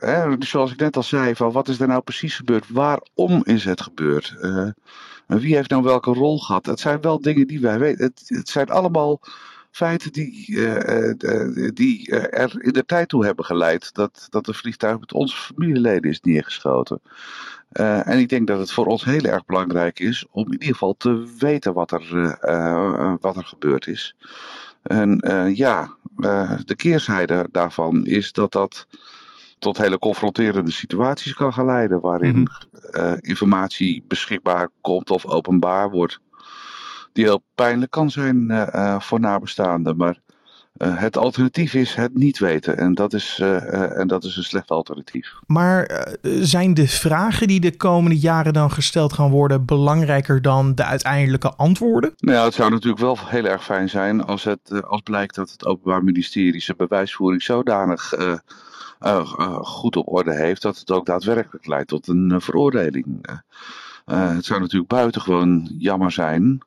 Hè, 0.00 0.36
zoals 0.38 0.72
ik 0.72 0.78
net 0.78 0.96
al 0.96 1.02
zei, 1.02 1.34
van 1.34 1.52
wat 1.52 1.68
is 1.68 1.80
er 1.80 1.88
nou 1.88 2.02
precies 2.02 2.36
gebeurd? 2.36 2.68
Waarom 2.68 3.44
is 3.44 3.64
het 3.64 3.80
gebeurd? 3.80 4.36
Uh, 4.40 4.68
wie 5.26 5.54
heeft 5.54 5.70
nou 5.70 5.82
welke 5.82 6.12
rol 6.12 6.38
gehad? 6.38 6.66
Het 6.66 6.80
zijn 6.80 7.00
wel 7.00 7.20
dingen 7.20 7.46
die 7.46 7.60
wij 7.60 7.78
weten. 7.78 8.04
Het, 8.04 8.22
het 8.26 8.48
zijn 8.48 8.70
allemaal 8.70 9.20
feiten 9.70 10.12
die, 10.12 10.46
uh, 10.48 11.12
die 11.74 12.10
er 12.16 12.62
in 12.64 12.72
de 12.72 12.84
tijd 12.84 13.08
toe 13.08 13.24
hebben 13.24 13.44
geleid 13.44 13.94
dat, 13.94 14.26
dat 14.30 14.48
een 14.48 14.54
vliegtuig 14.54 15.00
met 15.00 15.12
onze 15.12 15.36
familieleden 15.36 16.10
is 16.10 16.20
neergeschoten. 16.20 17.00
en 17.70 18.18
ik 18.18 18.28
denk 18.28 18.46
dat 18.46 18.58
het 18.58 18.72
voor 18.72 18.86
ons 18.86 19.04
heel 19.04 19.24
erg 19.24 19.44
belangrijk 19.44 19.98
is 19.98 20.26
om 20.30 20.44
in 20.44 20.52
ieder 20.52 20.68
geval 20.68 20.94
te 20.96 21.34
weten 21.38 21.72
wat 21.72 21.92
er, 21.92 22.38
wat 23.20 23.36
er 23.36 23.44
gebeurd 23.44 23.86
is. 23.86 24.16
En 24.82 25.20
ja, 25.54 25.96
de 26.64 26.74
keerzijde 26.76 27.48
daarvan 27.50 28.06
is 28.06 28.32
dat 28.32 28.52
dat 28.52 28.86
tot 29.60 29.78
hele 29.78 29.98
confronterende 29.98 30.70
situaties 30.70 31.34
kan 31.34 31.52
gaan 31.52 31.66
leiden. 31.66 32.00
Waarin 32.00 32.36
mm 32.36 32.46
informatie 33.20 34.04
beschikbaar 34.08 34.68
komt 34.80 35.10
of 35.10 35.26
openbaar 35.26 35.90
wordt. 35.90 36.20
Die 37.12 37.24
heel 37.24 37.42
pijnlijk 37.54 37.90
kan 37.90 38.10
zijn 38.10 38.50
uh, 38.50 39.00
voor 39.00 39.20
nabestaanden. 39.20 39.96
Maar 39.96 40.18
het 40.84 41.16
alternatief 41.16 41.74
is 41.74 41.94
het 41.94 42.14
niet 42.14 42.38
weten. 42.38 42.76
En 42.76 42.94
dat 42.94 43.12
is, 43.12 43.38
en 43.94 44.06
dat 44.06 44.24
is 44.24 44.36
een 44.36 44.44
slecht 44.44 44.70
alternatief. 44.70 45.32
Maar 45.46 46.06
zijn 46.22 46.74
de 46.74 46.88
vragen 46.88 47.46
die 47.46 47.60
de 47.60 47.76
komende 47.76 48.18
jaren 48.18 48.52
dan 48.52 48.70
gesteld 48.70 49.12
gaan 49.12 49.30
worden 49.30 49.64
belangrijker 49.64 50.42
dan 50.42 50.74
de 50.74 50.84
uiteindelijke 50.84 51.54
antwoorden? 51.54 52.12
Nou 52.16 52.36
ja, 52.36 52.44
het 52.44 52.54
zou 52.54 52.70
natuurlijk 52.70 53.00
wel 53.00 53.18
heel 53.24 53.44
erg 53.44 53.64
fijn 53.64 53.88
zijn 53.88 54.24
als, 54.24 54.44
het, 54.44 54.82
als 54.82 55.00
blijkt 55.00 55.34
dat 55.34 55.50
het 55.50 55.66
Openbaar 55.66 56.04
Ministerie 56.04 56.60
zijn 56.60 56.76
bewijsvoering 56.76 57.42
zodanig 57.42 58.12
goed 59.62 59.96
op 59.96 60.12
orde 60.12 60.34
heeft, 60.34 60.62
dat 60.62 60.78
het 60.78 60.90
ook 60.90 61.06
daadwerkelijk 61.06 61.66
leidt 61.66 61.88
tot 61.88 62.08
een 62.08 62.30
uh, 62.30 62.40
veroordeling. 62.40 63.40
het 64.04 64.44
zou 64.44 64.60
natuurlijk 64.60 64.90
buitengewoon 64.90 65.74
jammer 65.78 66.12
zijn 66.12 66.60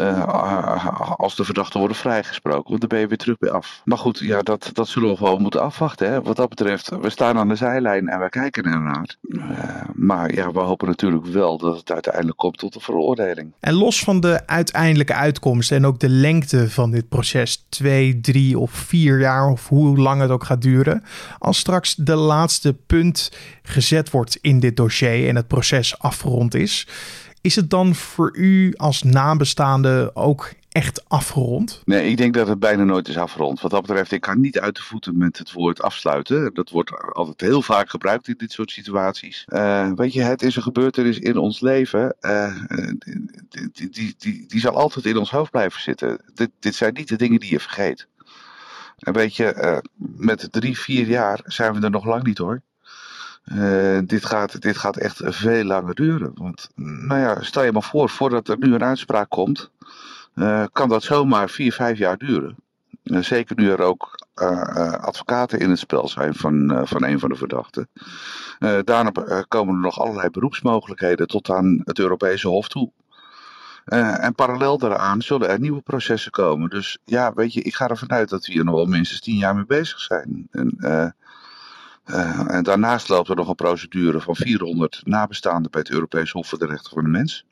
uh, 0.00 1.16
als 1.16 1.36
de 1.36 1.44
verdachten 1.44 1.78
worden 1.78 1.96
vrijgesproken. 1.96 2.68
Want 2.68 2.80
dan 2.80 2.88
ben 2.88 2.98
je 2.98 3.06
weer 3.06 3.16
terug 3.16 3.38
bij 3.38 3.50
af. 3.50 3.80
Maar 3.84 3.98
goed, 3.98 4.18
ja, 4.18 4.42
dat, 4.42 4.70
dat 4.72 4.88
zullen 4.88 5.10
we 5.10 5.16
gewoon 5.16 5.42
moeten 5.42 5.62
afwachten. 5.62 6.10
Hè. 6.10 6.22
Wat 6.22 6.36
dat 6.36 6.48
betreft, 6.48 6.88
we 7.00 7.10
staan 7.10 7.38
aan 7.38 7.48
de 7.48 7.54
zijlijn 7.54 8.08
en 8.08 8.20
we 8.20 8.28
kijken 8.28 8.64
ernaar. 8.64 9.16
Uh, 9.22 9.44
maar 9.94 10.34
ja, 10.34 10.52
we 10.52 10.58
hopen 10.58 10.88
natuurlijk 10.88 11.26
wel 11.26 11.58
dat 11.58 11.76
het 11.76 11.92
uiteindelijk 11.92 12.36
komt 12.36 12.58
tot 12.58 12.74
een 12.74 12.80
veroordeling. 12.80 13.52
En 13.60 13.74
los 13.74 14.00
van 14.00 14.20
de 14.20 14.46
uiteindelijke 14.46 15.14
uitkomst 15.14 15.72
en 15.72 15.86
ook 15.86 15.98
de 15.98 16.08
lengte 16.08 16.70
van 16.70 16.90
dit 16.90 17.08
proces, 17.08 17.66
twee, 17.68 18.20
drie 18.20 18.58
of 18.58 18.70
vier 18.70 19.20
jaar 19.20 19.48
of 19.48 19.68
hoe 19.68 19.98
lang 19.98 20.20
het 20.20 20.30
ook 20.30 20.44
gaat 20.44 20.62
duren. 20.62 21.02
Als 21.38 21.58
straks 21.58 21.94
de 21.94 22.14
laatste 22.14 22.74
punt 22.86 23.32
gezet 23.62 24.10
wordt 24.10 24.38
in 24.40 24.60
dit 24.60 24.76
dossier 24.76 25.28
en 25.28 25.36
het 25.36 25.46
proces 25.46 25.98
afgerond 25.98 26.54
is 26.54 26.86
is 27.46 27.56
het 27.56 27.70
dan 27.70 27.94
voor 27.94 28.36
u 28.36 28.74
als 28.76 29.02
nabestaande 29.02 30.10
ook 30.14 30.52
echt 30.68 31.08
afgerond? 31.08 31.82
Nee, 31.84 32.10
ik 32.10 32.16
denk 32.16 32.34
dat 32.34 32.48
het 32.48 32.58
bijna 32.58 32.84
nooit 32.84 33.08
is 33.08 33.16
afgerond. 33.16 33.60
Wat 33.60 33.70
dat 33.70 33.86
betreft, 33.86 34.12
ik 34.12 34.20
kan 34.20 34.40
niet 34.40 34.60
uit 34.60 34.76
de 34.76 34.82
voeten 34.82 35.18
met 35.18 35.38
het 35.38 35.52
woord 35.52 35.82
afsluiten. 35.82 36.54
Dat 36.54 36.70
wordt 36.70 37.12
altijd 37.12 37.40
heel 37.40 37.62
vaak 37.62 37.90
gebruikt 37.90 38.28
in 38.28 38.34
dit 38.38 38.52
soort 38.52 38.70
situaties. 38.70 39.44
Uh, 39.48 39.90
weet 39.94 40.12
je, 40.12 40.22
het 40.22 40.42
is 40.42 40.56
een 40.56 40.62
gebeurtenis 40.62 41.18
in 41.18 41.36
ons 41.36 41.60
leven. 41.60 42.16
Uh, 42.20 42.56
die, 43.72 43.90
die, 43.90 44.14
die, 44.18 44.46
die, 44.46 44.60
zal 44.60 44.76
altijd 44.76 45.06
in 45.06 45.16
ons 45.16 45.30
hoofd 45.30 45.50
blijven 45.50 45.80
zitten. 45.80 46.20
Dit, 46.34 46.50
dit 46.60 46.74
zijn 46.74 46.94
niet 46.94 47.08
de 47.08 47.16
dingen 47.16 47.40
die 47.40 47.50
je 47.50 47.60
vergeet. 47.60 48.08
En 48.98 49.12
weet 49.12 49.36
je, 49.36 49.82
met 49.96 50.48
drie, 50.50 50.78
vier 50.78 51.06
jaar 51.06 51.40
zijn 51.44 51.74
we 51.74 51.80
er 51.80 51.90
nog 51.90 52.04
lang 52.04 52.22
niet 52.22 52.38
hoor. 52.38 52.62
Uh, 53.54 53.98
dit, 54.04 54.24
gaat, 54.24 54.62
dit 54.62 54.76
gaat 54.76 54.96
echt 54.96 55.20
veel 55.24 55.64
langer 55.64 55.94
duren. 55.94 56.30
Want, 56.34 56.68
nou 56.74 57.20
ja, 57.20 57.42
stel 57.42 57.64
je 57.64 57.72
maar 57.72 57.82
voor, 57.82 58.08
voordat 58.08 58.48
er 58.48 58.58
nu 58.58 58.74
een 58.74 58.84
uitspraak 58.84 59.28
komt, 59.28 59.70
uh, 60.34 60.64
kan 60.72 60.88
dat 60.88 61.02
zomaar 61.02 61.50
vier, 61.50 61.72
vijf 61.72 61.98
jaar 61.98 62.18
duren. 62.18 62.56
Uh, 63.04 63.22
zeker 63.22 63.56
nu 63.56 63.70
er 63.70 63.80
ook 63.80 64.24
advocaten 65.00 65.58
in 65.58 65.70
het 65.70 65.78
spel 65.78 66.08
zijn 66.08 66.34
van, 66.34 66.82
van 66.84 67.04
een 67.04 67.18
van 67.18 67.28
de 67.28 67.34
verdachten. 67.34 67.88
daarna 68.84 69.12
komen 69.48 69.74
er 69.74 69.80
nog 69.80 70.00
allerlei 70.00 70.30
beroepsmogelijkheden 70.30 71.26
tot 71.26 71.50
aan 71.50 71.80
het 71.84 71.98
Europese 71.98 72.48
Hof 72.48 72.68
toe. 72.68 72.90
en 73.84 74.34
parallel 74.34 74.78
daaraan 74.78 75.22
zullen 75.22 75.48
er 75.48 75.60
nieuwe 75.60 75.80
processen 75.80 76.30
komen. 76.30 76.70
Dus 76.70 76.98
ja, 77.04 77.32
weet 77.34 77.52
je, 77.52 77.62
ik 77.62 77.74
ga 77.74 77.88
ervan 77.88 78.10
uit 78.10 78.28
dat 78.28 78.46
we 78.46 78.52
hier 78.52 78.64
nog 78.64 78.74
wel 78.74 78.86
minstens 78.86 79.20
tien 79.20 79.36
jaar 79.36 79.54
mee 79.54 79.66
bezig 79.66 80.00
zijn. 80.00 80.48
En, 80.50 81.14
uh, 82.06 82.54
en 82.54 82.62
daarnaast 82.62 83.08
loopt 83.08 83.28
er 83.28 83.36
nog 83.36 83.48
een 83.48 83.54
procedure 83.54 84.20
van 84.20 84.36
400 84.36 85.00
nabestaanden 85.04 85.70
bij 85.70 85.80
het 85.80 85.90
Europees 85.90 86.30
Hof 86.30 86.48
voor 86.48 86.58
de 86.58 86.66
Rechten 86.66 86.90
van 86.90 87.02
de 87.02 87.08
Mens. 87.08 87.46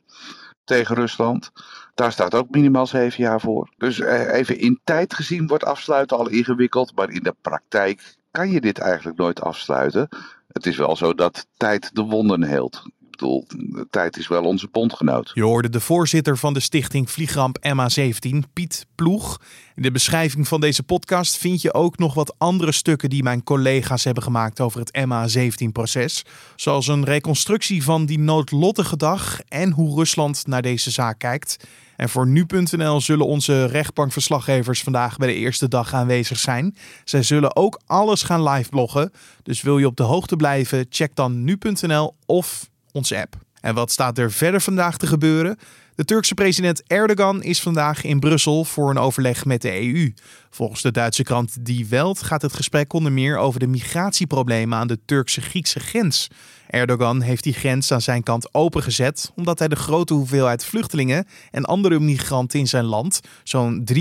tegen 0.64 0.94
Rusland. 0.94 1.52
Daar 1.94 2.12
staat 2.12 2.34
ook 2.34 2.50
minimaal 2.50 2.87
zeven 2.87 3.23
jaar 3.23 3.40
voor. 3.40 3.68
Dus 3.76 3.99
even 3.99 4.58
in 4.58 4.80
tijd 4.84 5.14
gezien 5.14 5.46
wordt 5.46 5.64
afsluiten 5.64 6.16
al 6.16 6.28
ingewikkeld. 6.28 6.94
Maar 6.94 7.11
in 7.11 7.23
de 7.23 7.34
praktijk 7.40 8.16
kan 8.30 8.50
je 8.50 8.61
dit 8.61 8.78
eigenlijk 8.78 9.18
nooit 9.18 9.40
afsluiten. 9.40 10.08
Het 10.52 10.66
is 10.66 10.76
wel 10.76 10.96
zo 10.96 11.14
dat 11.14 11.46
tijd 11.56 11.94
de 11.94 12.02
wonden 12.02 12.42
heelt. 12.42 12.82
Bedoel, 13.16 13.44
de 13.49 13.87
tijd 13.90 14.16
is 14.16 14.28
wel 14.28 14.44
onze 14.44 14.68
bondgenoot. 14.73 15.30
Je 15.35 15.42
hoorde 15.42 15.71
de 15.71 15.80
voorzitter 15.80 16.38
van 16.38 16.54
de 16.54 16.61
stichting 16.61 17.11
Vliegramp 17.11 17.59
MA17, 17.59 18.38
Piet 18.52 18.87
Ploeg. 18.94 19.40
In 19.75 19.83
de 19.83 19.90
beschrijving 19.90 20.49
van 20.49 20.61
deze 20.61 20.83
podcast 20.83 21.37
vind 21.37 21.62
je 21.62 21.75
ook 21.75 21.99
nog 21.99 22.14
wat 22.14 22.35
andere 22.38 22.73
stukken 22.73 23.11
die 23.11 23.23
mijn 23.23 23.42
collega's 23.42 24.04
hebben 24.04 24.23
gemaakt 24.23 24.61
over 24.61 24.80
het 24.80 24.99
MA17-proces. 24.99 26.25
Zoals 26.56 26.87
een 26.87 27.04
reconstructie 27.04 27.83
van 27.83 28.06
die 28.06 28.18
noodlottige 28.18 28.97
dag 28.97 29.40
en 29.49 29.71
hoe 29.73 29.97
Rusland 29.97 30.47
naar 30.47 30.62
deze 30.62 30.90
zaak 30.90 31.18
kijkt. 31.18 31.56
En 31.97 32.09
voor 32.09 32.26
nu.nl 32.26 33.00
zullen 33.00 33.26
onze 33.26 33.64
rechtbankverslaggevers 33.64 34.83
vandaag 34.83 35.16
bij 35.16 35.28
de 35.28 35.35
eerste 35.35 35.68
dag 35.68 35.94
aanwezig 35.94 36.38
zijn. 36.38 36.76
Zij 37.04 37.23
zullen 37.23 37.56
ook 37.56 37.80
alles 37.87 38.23
gaan 38.23 38.49
live 38.49 38.68
bloggen. 38.68 39.12
Dus 39.42 39.62
wil 39.62 39.78
je 39.78 39.87
op 39.87 39.97
de 39.97 40.02
hoogte 40.02 40.37
blijven, 40.37 40.87
check 40.88 41.14
dan 41.14 41.44
nu.nl 41.44 42.14
of 42.26 42.68
onze 42.94 43.20
app. 43.20 43.36
En 43.60 43.74
wat 43.74 43.90
staat 43.90 44.18
er 44.18 44.32
verder 44.32 44.60
vandaag 44.60 44.96
te 44.96 45.06
gebeuren? 45.06 45.56
De 45.94 46.04
Turkse 46.04 46.34
president 46.34 46.82
Erdogan 46.86 47.42
is 47.42 47.60
vandaag 47.60 48.04
in 48.04 48.20
Brussel 48.20 48.64
voor 48.64 48.90
een 48.90 48.98
overleg 48.98 49.44
met 49.44 49.62
de 49.62 49.80
EU. 49.80 50.12
Volgens 50.50 50.82
de 50.82 50.90
Duitse 50.90 51.22
krant 51.22 51.64
Die 51.64 51.86
Welt 51.86 52.22
gaat 52.22 52.42
het 52.42 52.52
gesprek 52.52 52.92
onder 52.92 53.12
meer 53.12 53.36
over 53.36 53.60
de 53.60 53.66
migratieproblemen 53.66 54.78
aan 54.78 54.86
de 54.86 54.98
Turkse-Griekse 55.04 55.80
grens. 55.80 56.28
Erdogan 56.66 57.20
heeft 57.20 57.42
die 57.42 57.52
grens 57.52 57.92
aan 57.92 58.00
zijn 58.00 58.22
kant 58.22 58.54
opengezet 58.54 59.32
omdat 59.34 59.58
hij 59.58 59.68
de 59.68 59.76
grote 59.76 60.14
hoeveelheid 60.14 60.64
vluchtelingen 60.64 61.26
en 61.50 61.64
andere 61.64 62.00
migranten 62.00 62.58
in 62.58 62.68
zijn 62.68 62.84
land, 62.84 63.20
zo'n 63.42 63.88
3,6 63.94 63.96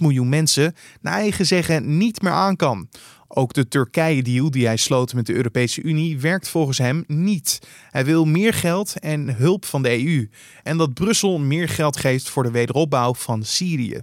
miljoen 0.00 0.28
mensen, 0.28 0.74
naar 1.00 1.14
eigen 1.14 1.46
zeggen 1.46 1.96
niet 1.96 2.22
meer 2.22 2.32
aan 2.32 2.56
kan. 2.56 2.88
Ook 3.36 3.52
de 3.52 3.68
Turkije-deal 3.68 4.50
die 4.50 4.66
hij 4.66 4.76
sloot 4.76 5.14
met 5.14 5.26
de 5.26 5.34
Europese 5.34 5.82
Unie 5.82 6.18
werkt 6.20 6.48
volgens 6.48 6.78
hem 6.78 7.04
niet. 7.06 7.60
Hij 7.90 8.04
wil 8.04 8.24
meer 8.24 8.54
geld 8.54 8.98
en 8.98 9.36
hulp 9.36 9.64
van 9.64 9.82
de 9.82 10.04
EU. 10.04 10.28
En 10.62 10.76
dat 10.76 10.94
Brussel 10.94 11.38
meer 11.38 11.68
geld 11.68 11.96
geeft 11.96 12.28
voor 12.28 12.42
de 12.42 12.50
wederopbouw 12.50 13.14
van 13.14 13.42
Syrië. 13.42 13.98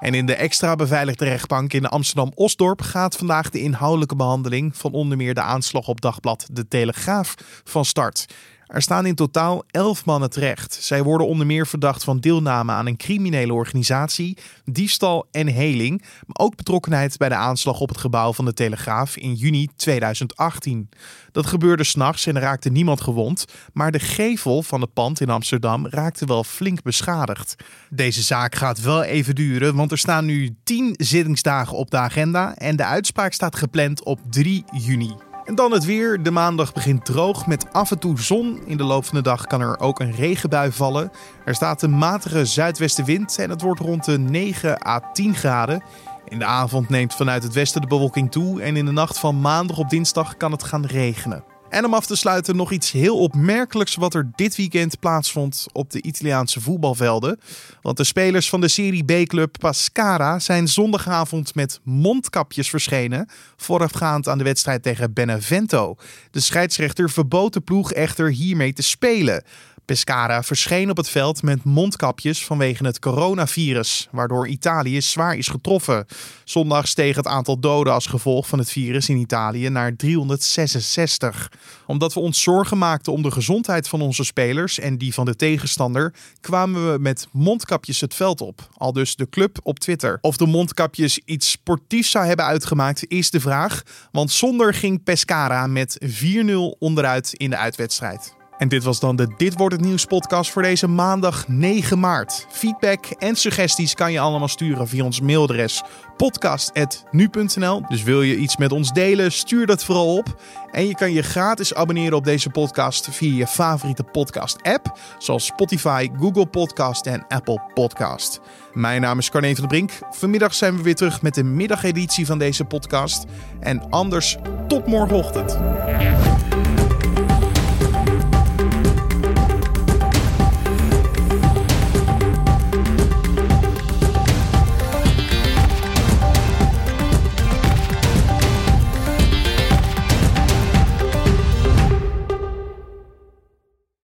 En 0.00 0.14
in 0.14 0.26
de 0.26 0.34
extra 0.34 0.76
beveiligde 0.76 1.24
rechtbank 1.24 1.72
in 1.72 1.86
Amsterdam-Osdorp 1.86 2.82
gaat 2.82 3.16
vandaag 3.16 3.50
de 3.50 3.60
inhoudelijke 3.60 4.16
behandeling 4.16 4.76
van 4.76 4.92
onder 4.92 5.16
meer 5.16 5.34
de 5.34 5.42
aanslag 5.42 5.88
op 5.88 6.00
dagblad 6.00 6.46
De 6.52 6.68
Telegraaf 6.68 7.34
van 7.64 7.84
start. 7.84 8.26
Er 8.70 8.82
staan 8.82 9.06
in 9.06 9.14
totaal 9.14 9.62
elf 9.70 10.04
mannen 10.04 10.30
terecht. 10.30 10.78
Zij 10.80 11.02
worden 11.02 11.26
onder 11.26 11.46
meer 11.46 11.66
verdacht 11.66 12.04
van 12.04 12.20
deelname 12.20 12.72
aan 12.72 12.86
een 12.86 12.96
criminele 12.96 13.52
organisatie, 13.52 14.36
diefstal 14.64 15.26
en 15.30 15.46
heling, 15.46 16.00
maar 16.00 16.46
ook 16.46 16.56
betrokkenheid 16.56 17.16
bij 17.16 17.28
de 17.28 17.34
aanslag 17.34 17.80
op 17.80 17.88
het 17.88 17.98
gebouw 17.98 18.32
van 18.32 18.44
de 18.44 18.52
Telegraaf 18.52 19.16
in 19.16 19.34
juni 19.34 19.68
2018. 19.76 20.88
Dat 21.32 21.46
gebeurde 21.46 21.84
s'nachts 21.84 22.26
en 22.26 22.36
er 22.36 22.42
raakte 22.42 22.70
niemand 22.70 23.00
gewond, 23.00 23.44
maar 23.72 23.90
de 23.90 24.00
gevel 24.00 24.62
van 24.62 24.80
het 24.80 24.92
pand 24.92 25.20
in 25.20 25.30
Amsterdam 25.30 25.86
raakte 25.86 26.26
wel 26.26 26.44
flink 26.44 26.82
beschadigd. 26.82 27.54
Deze 27.88 28.22
zaak 28.22 28.54
gaat 28.54 28.80
wel 28.80 29.02
even 29.02 29.34
duren, 29.34 29.74
want 29.74 29.90
er 29.90 29.98
staan 29.98 30.24
nu 30.24 30.56
10 30.64 30.94
zittingsdagen 30.96 31.76
op 31.76 31.90
de 31.90 31.98
agenda 31.98 32.54
en 32.54 32.76
de 32.76 32.84
uitspraak 32.84 33.32
staat 33.32 33.56
gepland 33.56 34.04
op 34.04 34.18
3 34.30 34.64
juni. 34.72 35.29
En 35.44 35.54
dan 35.54 35.72
het 35.72 35.84
weer. 35.84 36.22
De 36.22 36.30
maandag 36.30 36.72
begint 36.72 37.04
droog 37.04 37.46
met 37.46 37.72
af 37.72 37.90
en 37.90 37.98
toe 37.98 38.20
zon. 38.20 38.60
In 38.66 38.76
de 38.76 38.84
loop 38.84 39.04
van 39.04 39.16
de 39.16 39.22
dag 39.22 39.46
kan 39.46 39.60
er 39.60 39.80
ook 39.80 40.00
een 40.00 40.12
regenbui 40.12 40.72
vallen. 40.72 41.12
Er 41.44 41.54
staat 41.54 41.82
een 41.82 41.98
matige 41.98 42.44
zuidwestenwind 42.44 43.38
en 43.38 43.50
het 43.50 43.62
wordt 43.62 43.80
rond 43.80 44.04
de 44.04 44.18
9 44.18 44.86
à 44.86 45.00
10 45.12 45.34
graden. 45.34 45.82
In 46.28 46.38
de 46.38 46.44
avond 46.44 46.88
neemt 46.88 47.14
vanuit 47.14 47.42
het 47.42 47.52
westen 47.52 47.80
de 47.80 47.86
bewolking 47.86 48.30
toe 48.30 48.62
en 48.62 48.76
in 48.76 48.84
de 48.84 48.92
nacht 48.92 49.18
van 49.18 49.40
maandag 49.40 49.78
op 49.78 49.90
dinsdag 49.90 50.36
kan 50.36 50.52
het 50.52 50.62
gaan 50.62 50.86
regenen. 50.86 51.49
En 51.70 51.84
om 51.84 51.94
af 51.94 52.06
te 52.06 52.16
sluiten 52.16 52.56
nog 52.56 52.72
iets 52.72 52.90
heel 52.90 53.18
opmerkelijks 53.18 53.94
wat 53.94 54.14
er 54.14 54.30
dit 54.34 54.56
weekend 54.56 54.98
plaatsvond 55.00 55.66
op 55.72 55.90
de 55.90 56.02
Italiaanse 56.02 56.60
voetbalvelden. 56.60 57.40
Want 57.82 57.96
de 57.96 58.04
spelers 58.04 58.48
van 58.48 58.60
de 58.60 58.68
Serie 58.68 59.04
B-club 59.04 59.58
Pascara 59.58 60.38
zijn 60.38 60.68
zondagavond 60.68 61.54
met 61.54 61.80
mondkapjes 61.82 62.70
verschenen, 62.70 63.28
voorafgaand 63.56 64.28
aan 64.28 64.38
de 64.38 64.44
wedstrijd 64.44 64.82
tegen 64.82 65.12
Benevento. 65.12 65.96
De 66.30 66.40
scheidsrechter 66.40 67.10
verbood 67.10 67.52
de 67.52 67.60
ploeg 67.60 67.92
echter 67.92 68.30
hiermee 68.30 68.72
te 68.72 68.82
spelen. 68.82 69.44
Pescara 69.90 70.42
verscheen 70.42 70.90
op 70.90 70.96
het 70.96 71.08
veld 71.08 71.42
met 71.42 71.64
mondkapjes 71.64 72.44
vanwege 72.44 72.84
het 72.84 72.98
coronavirus, 72.98 74.08
waardoor 74.10 74.48
Italië 74.48 75.00
zwaar 75.00 75.36
is 75.36 75.48
getroffen. 75.48 76.06
Zondag 76.44 76.88
steeg 76.88 77.16
het 77.16 77.26
aantal 77.26 77.60
doden 77.60 77.92
als 77.92 78.06
gevolg 78.06 78.48
van 78.48 78.58
het 78.58 78.70
virus 78.70 79.08
in 79.08 79.16
Italië 79.16 79.68
naar 79.68 79.96
366. 79.96 81.52
Omdat 81.86 82.14
we 82.14 82.20
ons 82.20 82.42
zorgen 82.42 82.78
maakten 82.78 83.12
om 83.12 83.22
de 83.22 83.30
gezondheid 83.30 83.88
van 83.88 84.00
onze 84.00 84.24
spelers 84.24 84.78
en 84.78 84.98
die 84.98 85.14
van 85.14 85.24
de 85.24 85.36
tegenstander, 85.36 86.14
kwamen 86.40 86.92
we 86.92 86.98
met 86.98 87.28
mondkapjes 87.32 88.00
het 88.00 88.14
veld 88.14 88.40
op. 88.40 88.68
Al 88.76 88.92
dus 88.92 89.16
de 89.16 89.28
club 89.28 89.58
op 89.62 89.78
Twitter. 89.78 90.18
Of 90.20 90.36
de 90.36 90.46
mondkapjes 90.46 91.20
iets 91.24 91.50
sportiefs 91.50 92.10
zou 92.10 92.26
hebben 92.26 92.44
uitgemaakt, 92.44 93.04
is 93.08 93.30
de 93.30 93.40
vraag. 93.40 93.82
Want 94.12 94.30
zonder 94.30 94.74
ging 94.74 95.02
Pescara 95.02 95.66
met 95.66 95.98
4-0 96.04 96.78
onderuit 96.78 97.32
in 97.32 97.50
de 97.50 97.56
uitwedstrijd. 97.56 98.38
En 98.60 98.68
dit 98.68 98.84
was 98.84 99.00
dan 99.00 99.16
de 99.16 99.28
Dit 99.36 99.56
wordt 99.56 99.74
het 99.74 99.84
nieuws 99.84 100.04
podcast 100.04 100.50
voor 100.50 100.62
deze 100.62 100.86
maandag 100.86 101.48
9 101.48 102.00
maart. 102.00 102.46
Feedback 102.50 103.06
en 103.06 103.36
suggesties 103.36 103.94
kan 103.94 104.12
je 104.12 104.20
allemaal 104.20 104.48
sturen 104.48 104.88
via 104.88 105.04
ons 105.04 105.20
mailadres 105.20 105.82
podcast@nu.nl. 106.16 107.82
Dus 107.88 108.02
wil 108.02 108.22
je 108.22 108.36
iets 108.36 108.56
met 108.56 108.72
ons 108.72 108.92
delen, 108.92 109.32
stuur 109.32 109.66
dat 109.66 109.84
vooral 109.84 110.16
op. 110.16 110.40
En 110.70 110.86
je 110.86 110.94
kan 110.94 111.12
je 111.12 111.22
gratis 111.22 111.74
abonneren 111.74 112.16
op 112.16 112.24
deze 112.24 112.50
podcast 112.50 113.08
via 113.10 113.36
je 113.36 113.46
favoriete 113.46 114.02
podcast 114.02 114.62
app, 114.62 114.98
zoals 115.18 115.46
Spotify, 115.46 116.08
Google 116.18 116.46
Podcast 116.46 117.06
en 117.06 117.24
Apple 117.28 117.62
Podcast. 117.74 118.40
Mijn 118.72 119.00
naam 119.00 119.18
is 119.18 119.30
Carne 119.30 119.56
van 119.56 119.68
der 119.68 119.68
Brink. 119.68 119.90
Vanmiddag 120.10 120.54
zijn 120.54 120.76
we 120.76 120.82
weer 120.82 120.94
terug 120.94 121.22
met 121.22 121.34
de 121.34 121.44
middageditie 121.44 122.26
van 122.26 122.38
deze 122.38 122.64
podcast. 122.64 123.24
En 123.60 123.90
anders 123.90 124.36
tot 124.68 124.86
morgenochtend. 124.86 125.58